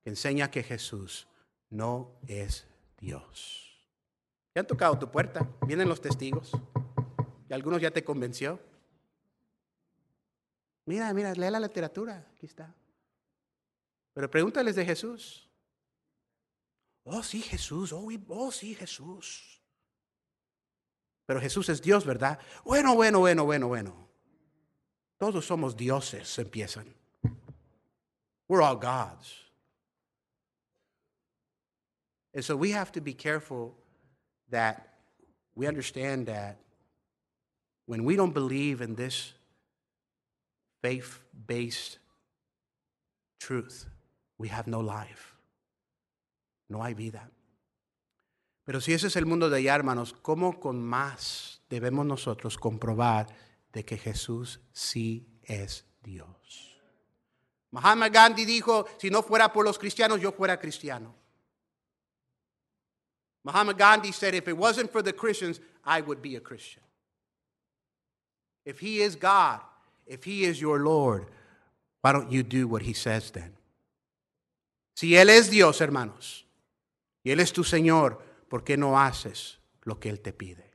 Enseña 0.05 0.51
que 0.51 0.63
Jesús 0.63 1.25
no 1.69 2.09
es 2.27 2.65
Dios. 2.97 3.69
¿Ya 4.53 4.61
han 4.61 4.67
tocado 4.67 4.99
tu 4.99 5.07
puerta? 5.07 5.47
¿Vienen 5.65 5.87
los 5.87 6.01
testigos? 6.01 6.51
¿Y 7.49 7.53
algunos 7.53 7.81
ya 7.81 7.91
te 7.91 8.03
convenció? 8.03 8.59
Mira, 10.85 11.13
mira, 11.13 11.33
lee 11.33 11.49
la 11.49 11.59
literatura, 11.59 12.27
aquí 12.35 12.47
está. 12.47 12.73
Pero 14.13 14.29
pregúntales 14.29 14.75
de 14.75 14.85
Jesús. 14.85 15.47
Oh, 17.03 17.23
sí, 17.23 17.41
Jesús, 17.41 17.93
oh, 17.93 18.07
oh, 18.27 18.51
sí, 18.51 18.75
Jesús. 18.75 19.60
Pero 21.25 21.39
Jesús 21.39 21.69
es 21.69 21.81
Dios, 21.81 22.05
¿verdad? 22.05 22.39
Bueno, 22.63 22.95
bueno, 22.95 23.19
bueno, 23.19 23.45
bueno, 23.45 23.67
bueno. 23.67 24.09
Todos 25.17 25.45
somos 25.45 25.75
dioses, 25.75 26.37
empiezan. 26.39 26.93
We're 28.47 28.61
all 28.61 28.75
gods. 28.75 29.33
And 32.33 32.43
so 32.43 32.55
we 32.55 32.71
have 32.71 32.91
to 32.93 33.01
be 33.01 33.13
careful 33.13 33.75
that 34.49 34.87
we 35.55 35.67
understand 35.67 36.27
that 36.27 36.57
when 37.85 38.03
we 38.03 38.15
don't 38.15 38.33
believe 38.33 38.81
in 38.81 38.95
this 38.95 39.33
faith 40.81 41.19
based 41.47 41.99
truth, 43.39 43.85
we 44.37 44.47
have 44.47 44.67
no 44.67 44.79
life. 44.79 45.35
No 46.69 46.81
hay 46.81 46.93
vida. 46.93 47.21
Pero 48.63 48.79
si 48.79 48.93
ese 48.93 49.07
es 49.07 49.15
el 49.15 49.25
mundo 49.25 49.49
de 49.49 49.57
allá, 49.57 49.75
hermanos, 49.75 50.13
¿cómo 50.21 50.59
con 50.59 50.81
más 50.83 51.61
debemos 51.69 52.05
nosotros 52.05 52.57
comprobar 52.57 53.27
de 53.73 53.83
que 53.83 53.97
Jesús 53.97 54.61
sí 54.71 55.27
es 55.43 55.85
Dios? 56.03 56.79
Mahatma 57.71 58.09
Gandhi 58.09 58.45
dijo, 58.45 58.85
si 58.97 59.09
no 59.09 59.23
fuera 59.23 59.51
por 59.51 59.65
los 59.65 59.79
cristianos, 59.79 60.19
yo 60.19 60.31
fuera 60.31 60.59
cristiano. 60.59 61.15
Mahatma 63.43 63.73
Gandhi 63.73 64.11
said, 64.11 64.35
if 64.35 64.47
it 64.47 64.57
wasn't 64.57 64.91
for 64.91 65.01
the 65.01 65.13
Christians, 65.13 65.59
I 65.83 66.01
would 66.01 66.21
be 66.21 66.35
a 66.35 66.41
Christian. 66.41 66.83
If 68.65 68.79
he 68.79 69.01
is 69.01 69.15
God, 69.15 69.61
if 70.05 70.23
he 70.23 70.43
is 70.43 70.61
your 70.61 70.79
Lord, 70.79 71.25
why 72.01 72.11
don't 72.11 72.31
you 72.31 72.43
do 72.43 72.67
what 72.67 72.83
he 72.83 72.93
says 72.93 73.31
then? 73.31 73.55
Si 74.95 75.15
Él 75.15 75.29
es 75.29 75.49
Dios, 75.49 75.79
hermanos, 75.79 76.45
y 77.23 77.31
Él 77.31 77.39
es 77.39 77.51
tu 77.51 77.63
Señor, 77.63 78.21
¿por 78.51 78.65
qué 78.65 78.75
no 78.75 78.99
haces 78.99 79.59
lo 79.83 79.97
que 79.97 80.09
Él 80.09 80.19
te 80.19 80.33
pide? 80.33 80.69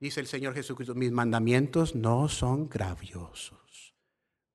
Dice 0.00 0.18
el 0.18 0.26
Señor 0.26 0.52
Jesucristo, 0.52 0.96
mis 0.96 1.12
mandamientos 1.12 1.94
no 1.94 2.28
son 2.28 2.68
graviosos. 2.68 3.94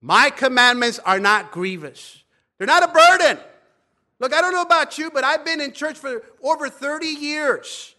My 0.01 0.29
commandments 0.29 0.99
are 1.05 1.21
not 1.21 1.51
grievous. 1.51 2.25
They're 2.58 2.67
not 2.67 2.84
a 2.84 2.89
burden. 2.89 3.39
Look, 4.19 4.34
I 4.34 4.41
don't 4.41 4.51
know 4.51 4.62
about 4.62 4.97
you, 4.97 5.10
but 5.10 5.23
I've 5.23 5.45
been 5.45 5.62
in 5.62 5.71
church 5.71 5.97
for 5.97 6.21
over 6.43 6.69
30 6.69 7.08
years. 7.08 7.95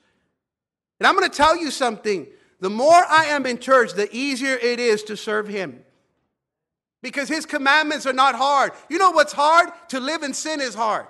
And 1.01 1.07
I'm 1.07 1.17
going 1.17 1.29
to 1.29 1.35
tell 1.35 1.57
you 1.57 1.71
something. 1.71 2.27
The 2.61 2.69
more 2.69 3.03
I 3.09 3.27
am 3.31 3.47
in 3.47 3.59
church, 3.59 3.95
the 3.95 4.15
easier 4.15 4.57
it 4.57 4.79
is 4.79 5.03
to 5.05 5.17
serve 5.17 5.49
Him. 5.49 5.83
Because 7.03 7.31
His 7.31 7.47
commandments 7.47 8.05
are 8.05 8.13
not 8.13 8.35
hard. 8.35 8.73
You 8.91 8.99
know 8.99 9.11
what's 9.11 9.33
hard? 9.33 9.71
To 9.89 10.01
live 10.01 10.23
in 10.23 10.35
sin 10.35 10.61
is 10.61 10.75
hard. 10.75 11.07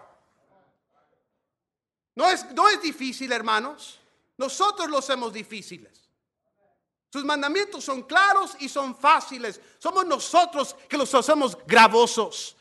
No 2.15 2.29
es, 2.31 2.51
no 2.53 2.69
es 2.69 2.81
difícil, 2.83 3.33
hermanos. 3.33 3.99
Nosotros 4.37 4.89
los 4.89 5.05
hacemos 5.05 5.33
difíciles. 5.33 6.09
Sus 7.13 7.25
mandamientos 7.25 7.85
son 7.85 8.03
claros 8.03 8.57
y 8.61 8.69
son 8.69 8.97
fáciles. 8.97 9.61
Somos 9.79 10.07
nosotros 10.07 10.77
que 10.89 10.97
los 10.97 11.13
hacemos 11.15 11.59
gravosos. 11.67 12.57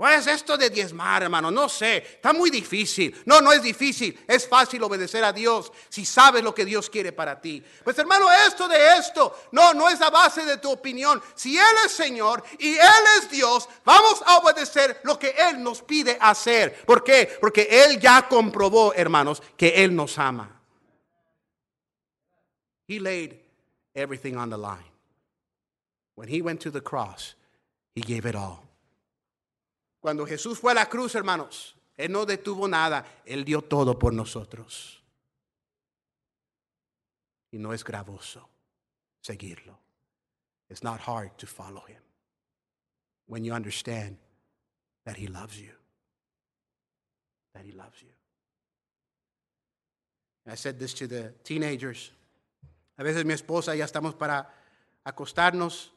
Pues 0.00 0.26
esto 0.28 0.56
de 0.56 0.70
diezmar, 0.70 1.24
hermano, 1.24 1.50
no 1.50 1.68
sé, 1.68 1.98
está 1.98 2.32
muy 2.32 2.48
difícil. 2.48 3.14
No, 3.26 3.42
no 3.42 3.52
es 3.52 3.62
difícil, 3.62 4.18
es 4.26 4.48
fácil 4.48 4.82
obedecer 4.82 5.22
a 5.22 5.30
Dios 5.30 5.70
si 5.90 6.06
sabes 6.06 6.42
lo 6.42 6.54
que 6.54 6.64
Dios 6.64 6.88
quiere 6.88 7.12
para 7.12 7.38
ti. 7.38 7.62
Pues 7.84 7.98
hermano, 7.98 8.32
esto 8.46 8.66
de 8.66 8.96
esto, 8.96 9.48
no, 9.52 9.74
no 9.74 9.90
es 9.90 10.00
a 10.00 10.08
base 10.08 10.46
de 10.46 10.56
tu 10.56 10.70
opinión. 10.70 11.22
Si 11.34 11.58
Él 11.58 11.76
es 11.84 11.92
Señor 11.92 12.42
y 12.58 12.76
Él 12.76 13.04
es 13.18 13.30
Dios, 13.30 13.68
vamos 13.84 14.22
a 14.24 14.38
obedecer 14.38 15.02
lo 15.04 15.18
que 15.18 15.34
Él 15.36 15.62
nos 15.62 15.82
pide 15.82 16.16
hacer. 16.18 16.82
¿Por 16.86 17.04
qué? 17.04 17.36
Porque 17.38 17.68
Él 17.70 18.00
ya 18.00 18.26
comprobó, 18.26 18.94
hermanos, 18.94 19.42
que 19.54 19.84
Él 19.84 19.94
nos 19.94 20.16
ama. 20.16 20.62
He 22.88 22.98
laid 22.98 23.34
everything 23.94 24.36
on 24.36 24.48
the 24.48 24.56
line. 24.56 24.92
When 26.14 26.28
he 26.28 26.40
went 26.40 26.60
to 26.60 26.70
the 26.70 26.80
cross, 26.80 27.34
he 27.94 28.00
gave 28.00 28.24
it 28.24 28.34
all. 28.34 28.69
Cuando 30.00 30.26
Jesús 30.26 30.58
fue 30.58 30.72
a 30.72 30.74
la 30.74 30.88
cruz, 30.88 31.14
hermanos, 31.14 31.76
él 31.96 32.10
no 32.10 32.24
detuvo 32.24 32.66
nada, 32.66 33.04
él 33.26 33.44
dio 33.44 33.62
todo 33.62 33.98
por 33.98 34.12
nosotros. 34.14 35.02
Y 37.52 37.58
no 37.58 37.72
es 37.72 37.84
gravoso 37.84 38.48
seguirlo. 39.20 39.78
It's 40.70 40.82
not 40.82 41.00
hard 41.00 41.36
to 41.38 41.46
follow 41.46 41.84
him 41.86 42.00
when 43.26 43.44
you 43.44 43.52
understand 43.52 44.16
that 45.04 45.16
he 45.16 45.26
loves 45.26 45.60
you. 45.60 45.72
That 47.54 47.64
he 47.64 47.72
loves 47.72 48.00
you. 48.00 48.08
I 50.46 50.54
said 50.54 50.78
this 50.78 50.94
to 50.94 51.06
the 51.06 51.34
teenagers. 51.44 52.12
A 52.96 53.02
veces 53.02 53.24
mi 53.24 53.34
esposa 53.34 53.76
ya 53.76 53.84
estamos 53.84 54.14
para 54.14 54.48
acostarnos 55.04 55.90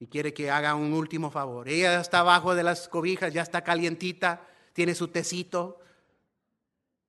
y 0.00 0.06
quiere 0.06 0.32
que 0.32 0.50
haga 0.50 0.74
un 0.74 0.94
último 0.94 1.30
favor. 1.30 1.68
Ella 1.68 2.00
está 2.00 2.20
abajo 2.20 2.54
de 2.54 2.62
las 2.62 2.88
cobijas, 2.88 3.32
ya 3.34 3.42
está 3.42 3.62
calientita, 3.62 4.40
tiene 4.72 4.94
su 4.94 5.08
tecito. 5.08 5.78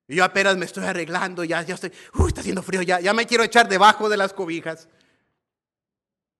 Y 0.10 0.16
yo 0.16 0.26
apenas 0.26 0.58
me 0.58 0.66
estoy 0.66 0.84
arreglando, 0.84 1.46
ya, 1.46 1.62
ya 1.62 1.76
estoy, 1.76 1.94
uy, 2.16 2.28
está 2.28 2.42
haciendo 2.42 2.62
frío, 2.62 2.82
ya, 2.82 3.00
ya 3.00 3.14
me 3.14 3.26
quiero 3.26 3.46
echar 3.46 3.70
debajo 3.70 4.10
de 4.10 4.18
las 4.18 4.34
cobijas. 4.34 4.90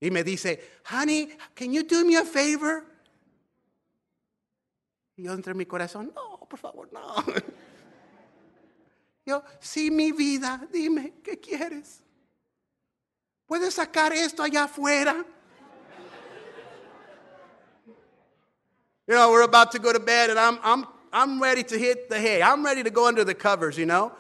Y 0.02 0.12
me 0.12 0.26
dice, 0.26 0.82
honey, 0.92 1.38
can 1.54 1.72
you 1.72 1.84
do 1.84 2.04
me 2.04 2.18
a 2.18 2.26
favor? 2.26 2.86
Y 5.16 5.24
yo 5.24 5.34
entre 5.34 5.54
mi 5.54 5.66
corazón, 5.66 6.12
no, 6.14 6.38
por 6.50 6.60
favor, 6.60 6.92
no. 6.92 7.16
Yo, 9.24 9.44
sí, 9.60 9.92
mi 9.92 10.12
vida, 10.12 10.68
dime, 10.74 11.14
¿qué 11.24 11.40
quieres? 11.40 12.02
¿Puedes 13.46 13.76
sacar 13.76 14.12
esto 14.14 14.42
allá 14.42 14.64
afuera? 14.64 15.24
You 19.12 19.18
know, 19.18 19.30
we're 19.30 19.42
about 19.42 19.74
to 19.74 19.80
go 19.80 19.92
to 19.92 20.00
bed 20.00 20.30
and 20.30 20.40
I'm, 20.40 20.58
I'm, 20.64 20.86
I'm 21.12 21.44
ready 21.44 21.64
to 21.64 21.78
hit 21.78 22.10
the 22.10 22.18
hay. 22.18 22.42
I'm 22.42 22.64
ready 22.64 22.82
to 22.82 22.90
go 22.90 23.10
under 23.10 23.26
the 23.26 23.34
covers, 23.34 23.78
you 23.78 23.86
know? 23.86 24.14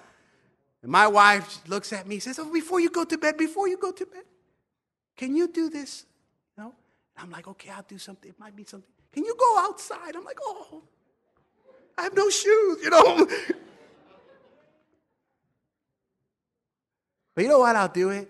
And 0.83 0.91
my 0.91 1.07
wife 1.07 1.61
looks 1.65 1.93
at 1.93 2.05
me 2.05 2.19
says, 2.19 2.37
Oh, 2.39 2.51
before 2.51 2.81
you 2.81 2.89
go 2.89 3.05
to 3.05 3.17
bed, 3.17 3.37
before 3.37 3.69
you 3.69 3.77
go 3.77 3.93
to 3.93 4.05
bed, 4.05 4.23
can 5.15 5.33
you 5.33 5.47
do 5.47 5.69
this? 5.69 6.05
You? 6.57 6.63
And 6.65 6.73
I'm 7.17 7.31
like, 7.31 7.47
Okay, 7.47 7.69
I'll 7.69 7.85
do 7.87 7.97
something. 7.97 8.31
It 8.31 8.37
might 8.37 8.53
be 8.53 8.65
something. 8.65 8.91
Can 9.13 9.23
you 9.23 9.33
go 9.39 9.59
outside? 9.59 10.13
I'm 10.13 10.25
like, 10.25 10.39
Oh, 10.43 10.83
I 11.97 12.01
have 12.01 12.13
no 12.13 12.29
shoes, 12.29 12.83
you 12.83 12.89
know? 12.89 13.25
but 17.33 17.43
you 17.45 17.47
know 17.47 17.59
what? 17.59 17.77
I'll 17.77 17.87
do 17.87 18.09
it. 18.09 18.29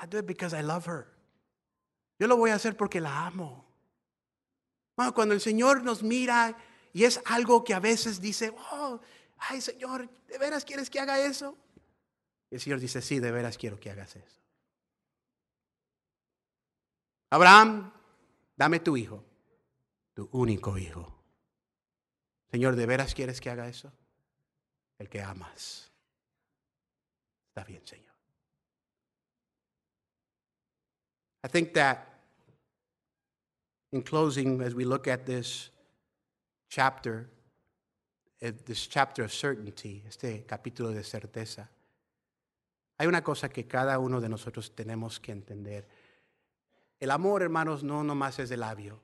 I 0.00 0.06
do 0.06 0.16
it 0.16 0.26
because 0.26 0.54
I 0.54 0.62
love 0.62 0.86
her. 0.86 1.08
Yo 2.18 2.26
lo 2.26 2.38
voy 2.38 2.52
a 2.52 2.54
hacer 2.54 2.74
porque 2.74 3.02
la 3.02 3.26
amo. 3.26 3.67
Cuando 5.14 5.34
el 5.34 5.40
Señor 5.40 5.84
nos 5.84 6.02
mira 6.02 6.56
y 6.92 7.04
es 7.04 7.20
algo 7.26 7.62
que 7.62 7.72
a 7.72 7.78
veces 7.78 8.20
dice, 8.20 8.52
oh, 8.72 9.00
ay 9.38 9.60
Señor, 9.60 10.10
¿de 10.26 10.38
veras 10.38 10.64
quieres 10.64 10.90
que 10.90 10.98
haga 10.98 11.20
eso? 11.20 11.56
El 12.50 12.60
Señor 12.60 12.80
dice, 12.80 13.00
sí, 13.00 13.20
de 13.20 13.30
veras 13.30 13.56
quiero 13.56 13.78
que 13.78 13.90
hagas 13.90 14.16
eso. 14.16 14.40
Abraham, 17.30 17.92
dame 18.56 18.80
tu 18.80 18.96
hijo, 18.96 19.24
tu 20.14 20.28
único 20.32 20.76
hijo. 20.76 21.14
Señor, 22.50 22.74
¿de 22.74 22.86
veras 22.86 23.14
quieres 23.14 23.40
que 23.40 23.50
haga 23.50 23.68
eso? 23.68 23.92
El 24.98 25.08
que 25.08 25.22
amas. 25.22 25.92
Está 27.50 27.62
bien, 27.64 27.86
Señor. 27.86 28.08
I 31.44 31.48
think 31.48 31.72
that 31.74 32.07
in 33.92 34.02
closing, 34.02 34.60
as 34.60 34.74
we 34.74 34.84
look 34.84 35.08
at 35.08 35.26
this 35.26 35.70
chapter, 36.68 37.28
eh, 38.42 38.52
this 38.66 38.86
chapter 38.86 39.24
of 39.24 39.32
certainty, 39.32 40.02
este 40.06 40.46
capítulo 40.46 40.92
de 40.92 41.02
certeza, 41.02 41.68
hay 42.98 43.06
una 43.06 43.22
cosa 43.22 43.48
que 43.48 43.64
cada 43.64 43.98
uno 43.98 44.20
de 44.20 44.28
nosotros 44.28 44.70
tenemos 44.74 45.20
que 45.20 45.32
entender. 45.32 45.86
El 47.00 47.10
amor, 47.10 47.42
hermanos, 47.42 47.82
no 47.82 48.02
nomás 48.02 48.38
es 48.40 48.48
de 48.48 48.56
labio. 48.56 48.98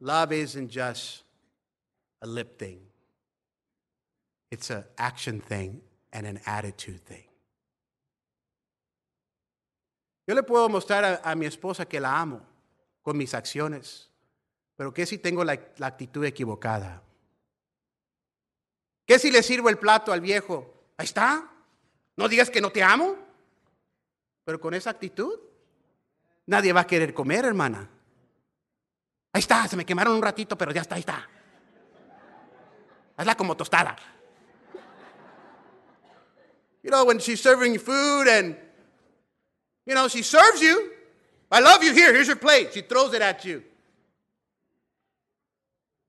Love 0.00 0.32
isn't 0.32 0.70
just 0.70 1.22
a 2.22 2.26
lip 2.26 2.58
thing. 2.58 2.80
It's 4.50 4.70
an 4.70 4.84
action 4.96 5.40
thing 5.40 5.82
and 6.12 6.26
an 6.26 6.40
attitude 6.46 7.04
thing. 7.04 7.24
Yo 10.26 10.34
le 10.34 10.42
puedo 10.42 10.68
mostrar 10.68 11.04
a, 11.04 11.30
a 11.30 11.36
mi 11.36 11.46
esposa 11.46 11.86
que 11.86 12.00
la 12.00 12.20
amo 12.20 12.40
con 13.06 13.16
mis 13.16 13.34
acciones, 13.34 14.10
pero 14.74 14.92
¿qué 14.92 15.06
si 15.06 15.18
tengo 15.18 15.44
la, 15.44 15.52
actitud 15.52 16.24
equivocada? 16.24 17.04
¿Qué 19.06 19.20
si 19.20 19.30
le 19.30 19.44
sirvo 19.44 19.68
el 19.68 19.78
plato 19.78 20.12
al 20.12 20.20
viejo? 20.20 20.74
Ahí 20.96 21.04
está. 21.04 21.48
No 22.16 22.26
digas 22.26 22.50
que 22.50 22.60
no 22.60 22.72
te 22.72 22.82
amo. 22.82 23.16
Pero 24.44 24.60
con 24.60 24.74
esa 24.74 24.90
actitud, 24.90 25.38
nadie 26.46 26.72
va 26.72 26.80
a 26.80 26.86
querer 26.88 27.14
comer, 27.14 27.44
hermana. 27.44 27.88
Ahí 29.32 29.38
está, 29.38 29.68
se 29.68 29.76
me 29.76 29.86
quemaron 29.86 30.16
un 30.16 30.22
ratito, 30.22 30.58
pero 30.58 30.72
ya 30.72 30.80
está, 30.80 30.96
ahí 30.96 31.02
está. 31.02 31.30
Hazla 33.18 33.36
como 33.36 33.56
tostada. 33.56 33.96
You 36.82 36.90
know, 36.90 37.04
when 37.04 37.18
she's 37.18 37.40
serving 37.40 37.72
you 37.72 37.78
food 37.78 38.26
and, 38.26 38.56
you 39.86 39.94
know, 39.94 40.08
she 40.08 40.24
serves 40.24 40.60
you. 40.60 40.95
I 41.50 41.60
love 41.60 41.82
you. 41.82 41.92
Here, 41.92 42.12
here's 42.12 42.26
your 42.26 42.36
plate. 42.36 42.72
She 42.74 42.80
throws 42.80 43.14
it 43.14 43.22
at 43.22 43.44
you. 43.44 43.62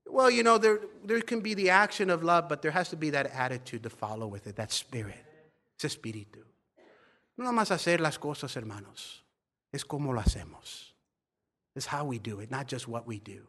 Well, 0.09 0.31
you 0.31 0.43
know, 0.43 0.57
there, 0.57 0.79
there 1.03 1.21
can 1.21 1.41
be 1.41 1.53
the 1.53 1.69
action 1.69 2.09
of 2.09 2.23
love, 2.23 2.47
but 2.47 2.61
there 2.61 2.71
has 2.71 2.89
to 2.89 2.95
be 2.95 3.09
that 3.11 3.27
attitude 3.27 3.83
to 3.83 3.89
follow 3.89 4.25
with 4.27 4.47
it, 4.47 4.55
that 4.55 4.71
spirit. 4.71 5.23
Ese 5.77 5.95
espíritu. 5.95 6.43
No 7.37 7.51
más 7.51 7.69
hacer 7.69 7.99
las 7.99 8.17
cosas, 8.17 8.55
hermanos. 8.55 9.21
Es 9.71 9.83
como 9.83 10.11
lo 10.11 10.21
hacemos. 10.21 10.93
It's 11.75 11.85
how 11.85 12.05
we 12.05 12.17
do 12.17 12.39
it, 12.39 12.49
not 12.49 12.67
just 12.67 12.87
what 12.87 13.05
we 13.05 13.19
do. 13.19 13.45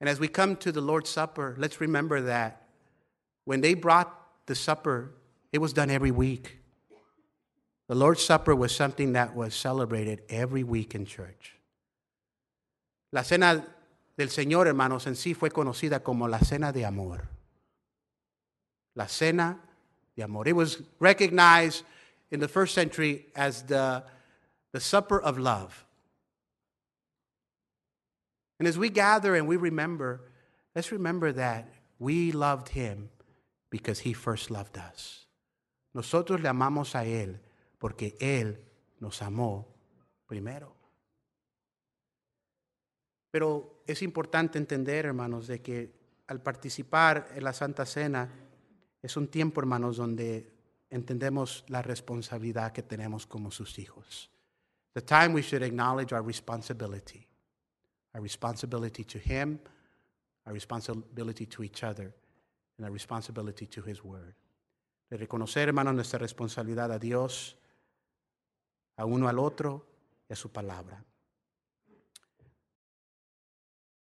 And 0.00 0.08
as 0.08 0.20
we 0.20 0.28
come 0.28 0.56
to 0.56 0.72
the 0.72 0.80
Lord's 0.80 1.08
Supper, 1.08 1.54
let's 1.58 1.80
remember 1.80 2.20
that 2.22 2.66
when 3.44 3.60
they 3.60 3.74
brought 3.74 4.14
the 4.46 4.54
supper, 4.54 5.12
it 5.52 5.58
was 5.58 5.72
done 5.72 5.90
every 5.90 6.10
week. 6.10 6.59
The 7.90 7.96
Lord's 7.96 8.24
Supper 8.24 8.54
was 8.54 8.72
something 8.72 9.14
that 9.14 9.34
was 9.34 9.52
celebrated 9.52 10.22
every 10.28 10.62
week 10.62 10.94
in 10.94 11.06
church. 11.06 11.56
La 13.10 13.22
cena 13.22 13.66
del 14.16 14.28
Señor, 14.28 14.68
hermanos, 14.68 15.08
en 15.08 15.14
sí 15.14 15.34
fue 15.34 15.50
conocida 15.50 16.00
como 16.04 16.28
la 16.28 16.38
cena 16.38 16.70
de 16.72 16.84
amor. 16.84 17.28
La 18.94 19.06
cena 19.06 19.58
de 20.14 20.22
amor. 20.22 20.46
It 20.46 20.54
was 20.54 20.80
recognized 21.00 21.82
in 22.30 22.38
the 22.38 22.46
first 22.46 22.76
century 22.76 23.26
as 23.34 23.62
the, 23.64 24.04
the 24.72 24.78
supper 24.78 25.20
of 25.20 25.36
love. 25.36 25.84
And 28.60 28.68
as 28.68 28.78
we 28.78 28.88
gather 28.88 29.34
and 29.34 29.48
we 29.48 29.56
remember, 29.56 30.20
let's 30.76 30.92
remember 30.92 31.32
that 31.32 31.66
we 31.98 32.30
loved 32.30 32.68
him 32.68 33.08
because 33.68 33.98
he 33.98 34.12
first 34.12 34.48
loved 34.48 34.78
us. 34.78 35.26
Nosotros 35.92 36.40
le 36.40 36.50
amamos 36.50 36.94
a 36.94 37.04
él 37.04 37.40
porque 37.80 38.14
él 38.20 38.62
nos 39.00 39.22
amó 39.22 39.66
primero. 40.26 40.76
Pero 43.30 43.82
es 43.86 44.02
importante 44.02 44.58
entender, 44.58 45.06
hermanos, 45.06 45.46
de 45.46 45.62
que 45.62 45.90
al 46.26 46.42
participar 46.42 47.28
en 47.34 47.42
la 47.42 47.54
Santa 47.54 47.86
Cena 47.86 48.30
es 49.02 49.16
un 49.16 49.28
tiempo, 49.28 49.60
hermanos, 49.60 49.96
donde 49.96 50.52
entendemos 50.90 51.64
la 51.68 51.80
responsabilidad 51.80 52.72
que 52.72 52.82
tenemos 52.82 53.26
como 53.26 53.50
sus 53.50 53.78
hijos. 53.78 54.30
The 54.92 55.00
time 55.00 55.28
we 55.28 55.42
should 55.42 55.62
acknowledge 55.62 56.12
our 56.12 56.24
responsibility. 56.24 57.26
Our 58.12 58.22
responsibility 58.22 59.04
to 59.04 59.18
Him, 59.18 59.58
our 60.44 60.52
responsibility 60.52 61.46
to 61.46 61.62
each 61.62 61.82
other, 61.82 62.12
and 62.76 62.84
our 62.84 62.92
responsibility 62.92 63.66
to 63.68 63.82
His 63.88 64.04
Word. 64.04 64.34
De 65.08 65.16
reconocer, 65.16 65.68
hermanos, 65.68 65.94
nuestra 65.94 66.18
responsabilidad 66.18 66.92
a 66.92 66.98
Dios, 66.98 67.56
a 69.00 69.06
uno 69.06 69.28
al 69.28 69.38
otro 69.38 69.86
y 70.28 70.34
a 70.34 70.36
su 70.36 70.52
palabra. 70.52 71.02